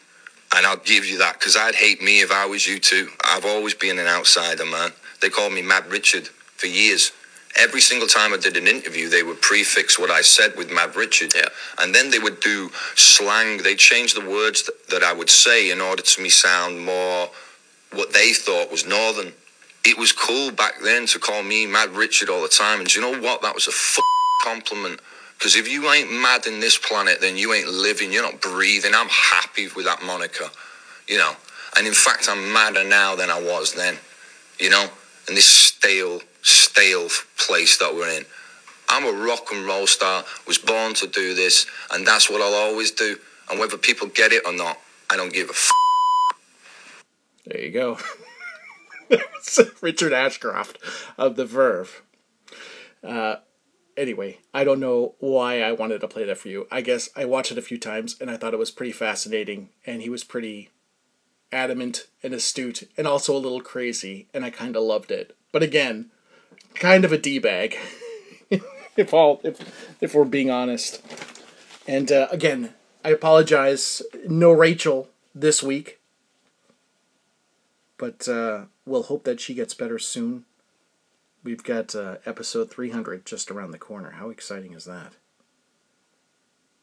And 0.54 0.66
I'll 0.66 0.76
give 0.76 1.04
you 1.04 1.18
that 1.18 1.40
because 1.40 1.56
I'd 1.56 1.74
hate 1.74 2.02
me 2.02 2.20
if 2.20 2.30
I 2.30 2.46
was 2.46 2.66
you 2.66 2.78
too. 2.78 3.08
I've 3.24 3.44
always 3.44 3.74
been 3.74 3.98
an 3.98 4.06
outsider, 4.06 4.64
man. 4.64 4.90
They 5.20 5.30
called 5.30 5.52
me 5.52 5.62
Mad 5.62 5.86
Richard 5.86 6.28
for 6.28 6.66
years. 6.66 7.12
Every 7.56 7.80
single 7.80 8.08
time 8.08 8.32
I 8.32 8.36
did 8.36 8.56
an 8.56 8.68
interview, 8.68 9.08
they 9.08 9.22
would 9.22 9.42
prefix 9.42 9.98
what 9.98 10.10
I 10.10 10.22
said 10.22 10.56
with 10.56 10.70
Mad 10.72 10.96
Richard. 10.96 11.34
Yeah. 11.34 11.48
And 11.78 11.94
then 11.94 12.10
they 12.10 12.18
would 12.18 12.40
do 12.40 12.70
slang. 12.94 13.58
They'd 13.58 13.78
change 13.78 14.14
the 14.14 14.24
words 14.24 14.62
that, 14.64 14.88
that 14.88 15.02
I 15.02 15.12
would 15.12 15.30
say 15.30 15.70
in 15.70 15.80
order 15.80 16.02
to 16.02 16.22
me 16.22 16.28
sound 16.28 16.84
more 16.84 17.28
what 17.92 18.12
they 18.12 18.32
thought 18.32 18.70
was 18.70 18.86
Northern. 18.86 19.32
It 19.84 19.98
was 19.98 20.12
cool 20.12 20.52
back 20.52 20.74
then 20.82 21.06
to 21.06 21.18
call 21.18 21.42
me 21.42 21.66
Mad 21.66 21.90
Richard 21.90 22.28
all 22.28 22.42
the 22.42 22.48
time. 22.48 22.80
And 22.80 22.88
do 22.88 23.00
you 23.00 23.12
know 23.12 23.20
what? 23.20 23.42
That 23.42 23.54
was 23.54 23.66
a 23.66 23.70
f- 23.70 23.98
compliment 24.44 25.00
because 25.40 25.56
if 25.56 25.66
you 25.72 25.90
ain't 25.90 26.12
mad 26.12 26.46
in 26.46 26.60
this 26.60 26.76
planet, 26.76 27.22
then 27.22 27.38
you 27.38 27.54
ain't 27.54 27.66
living, 27.66 28.12
you're 28.12 28.22
not 28.22 28.42
breathing. 28.42 28.92
I'm 28.94 29.08
happy 29.08 29.68
with 29.74 29.86
that 29.86 30.02
moniker, 30.02 30.50
you 31.08 31.16
know. 31.16 31.32
And 31.78 31.86
in 31.86 31.94
fact, 31.94 32.28
I'm 32.28 32.52
madder 32.52 32.84
now 32.84 33.16
than 33.16 33.30
I 33.30 33.40
was 33.40 33.72
then, 33.72 33.96
you 34.58 34.68
know, 34.68 34.86
And 35.28 35.36
this 35.36 35.69
stale, 35.80 36.20
stale 36.42 37.08
place 37.38 37.78
that 37.78 37.94
we're 37.94 38.10
in. 38.10 38.24
I'm 38.88 39.06
a 39.06 39.26
rock 39.26 39.46
and 39.52 39.64
roll 39.64 39.86
star, 39.86 40.24
was 40.46 40.58
born 40.58 40.94
to 40.94 41.06
do 41.06 41.34
this, 41.34 41.66
and 41.92 42.06
that's 42.06 42.28
what 42.28 42.42
I'll 42.42 42.54
always 42.54 42.90
do. 42.90 43.16
And 43.48 43.58
whether 43.58 43.78
people 43.78 44.08
get 44.08 44.32
it 44.32 44.42
or 44.46 44.52
not, 44.52 44.78
I 45.08 45.16
don't 45.16 45.32
give 45.32 45.48
a 45.48 45.52
f. 45.52 45.70
There 47.46 47.60
you 47.60 47.70
go. 47.70 47.98
Richard 49.80 50.12
Ashcroft 50.12 50.78
of 51.16 51.36
The 51.36 51.46
Verve. 51.46 52.02
Uh, 53.02 53.36
anyway, 53.96 54.38
I 54.52 54.64
don't 54.64 54.80
know 54.80 55.14
why 55.18 55.62
I 55.62 55.72
wanted 55.72 56.02
to 56.02 56.08
play 56.08 56.24
that 56.26 56.38
for 56.38 56.48
you. 56.48 56.66
I 56.70 56.82
guess 56.82 57.08
I 57.16 57.24
watched 57.24 57.52
it 57.52 57.58
a 57.58 57.62
few 57.62 57.78
times 57.78 58.16
and 58.20 58.30
I 58.30 58.36
thought 58.36 58.52
it 58.52 58.58
was 58.58 58.70
pretty 58.70 58.92
fascinating, 58.92 59.70
and 59.86 60.02
he 60.02 60.10
was 60.10 60.24
pretty 60.24 60.68
adamant 61.50 62.06
and 62.22 62.34
astute 62.34 62.88
and 62.96 63.06
also 63.06 63.34
a 63.34 63.38
little 63.38 63.62
crazy, 63.62 64.28
and 64.34 64.44
I 64.44 64.50
kind 64.50 64.76
of 64.76 64.82
loved 64.82 65.10
it. 65.10 65.36
But 65.52 65.62
again, 65.62 66.10
kind 66.74 67.04
of 67.04 67.12
a 67.12 67.18
d 67.18 67.38
bag, 67.38 67.76
if 68.96 69.12
all 69.12 69.40
if 69.44 69.96
if 70.00 70.14
we're 70.14 70.24
being 70.24 70.50
honest. 70.50 71.02
And 71.86 72.10
uh, 72.12 72.28
again, 72.30 72.74
I 73.04 73.10
apologize. 73.10 74.02
No 74.26 74.52
Rachel 74.52 75.08
this 75.34 75.62
week, 75.62 76.00
but 77.98 78.28
uh, 78.28 78.66
we'll 78.84 79.04
hope 79.04 79.24
that 79.24 79.40
she 79.40 79.54
gets 79.54 79.74
better 79.74 79.98
soon. 79.98 80.44
We've 81.42 81.64
got 81.64 81.94
uh, 81.94 82.16
episode 82.26 82.70
300 82.70 83.24
just 83.24 83.50
around 83.50 83.70
the 83.70 83.78
corner. 83.78 84.10
How 84.12 84.28
exciting 84.28 84.74
is 84.74 84.84
that? 84.84 85.14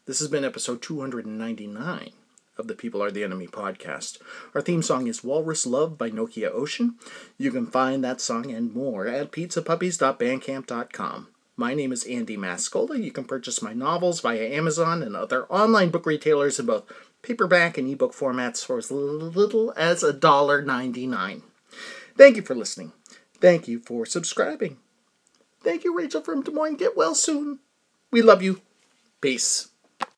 This 0.08 0.20
has 0.20 0.30
been 0.30 0.44
episode 0.44 0.82
299 0.82 2.14
of 2.60 2.68
the 2.68 2.76
People 2.76 3.04
Are 3.04 3.12
the 3.12 3.24
Enemy 3.24 3.48
podcast. 3.48 4.18
Our 4.54 4.62
theme 4.62 4.82
song 4.82 5.08
is 5.08 5.24
Walrus 5.24 5.66
Love 5.66 5.98
by 5.98 6.10
Nokia 6.10 6.52
Ocean. 6.52 6.96
You 7.38 7.52
can 7.52 7.68
find 7.68 8.04
that 8.04 8.22
song 8.22 8.52
and 8.52 8.74
more 8.74 9.08
at 9.08 9.32
pizzapuppies.bandcamp.com. 9.32 11.28
My 11.56 11.74
name 11.74 11.92
is 11.92 12.04
Andy 12.06 12.38
Mascola. 12.38 13.04
You 13.04 13.12
can 13.12 13.24
purchase 13.24 13.62
my 13.62 13.74
novels 13.74 14.22
via 14.22 14.48
Amazon 14.50 15.02
and 15.02 15.16
other 15.16 15.46
online 15.46 15.90
book 15.90 16.06
retailers 16.06 16.60
in 16.60 16.68
both 16.68 16.84
paperback 17.24 17.78
and 17.78 17.90
ebook 17.90 18.14
formats 18.14 18.64
for 18.66 18.78
as 18.78 18.92
little 18.92 19.74
as 19.76 20.04
$1.99. 20.04 21.42
Thank 22.16 22.36
you 22.36 22.42
for 22.42 22.56
listening. 22.56 22.92
Thank 23.40 23.68
you 23.68 23.80
for 23.80 24.06
subscribing. 24.06 24.78
Thank 25.64 25.84
you, 25.84 25.98
Rachel 25.98 26.22
from 26.22 26.44
Des 26.44 26.52
Moines. 26.52 26.78
Get 26.78 26.96
well 26.96 27.16
soon. 27.16 27.60
We 28.12 28.22
love 28.22 28.42
you. 28.42 28.62
Peace. 29.20 29.70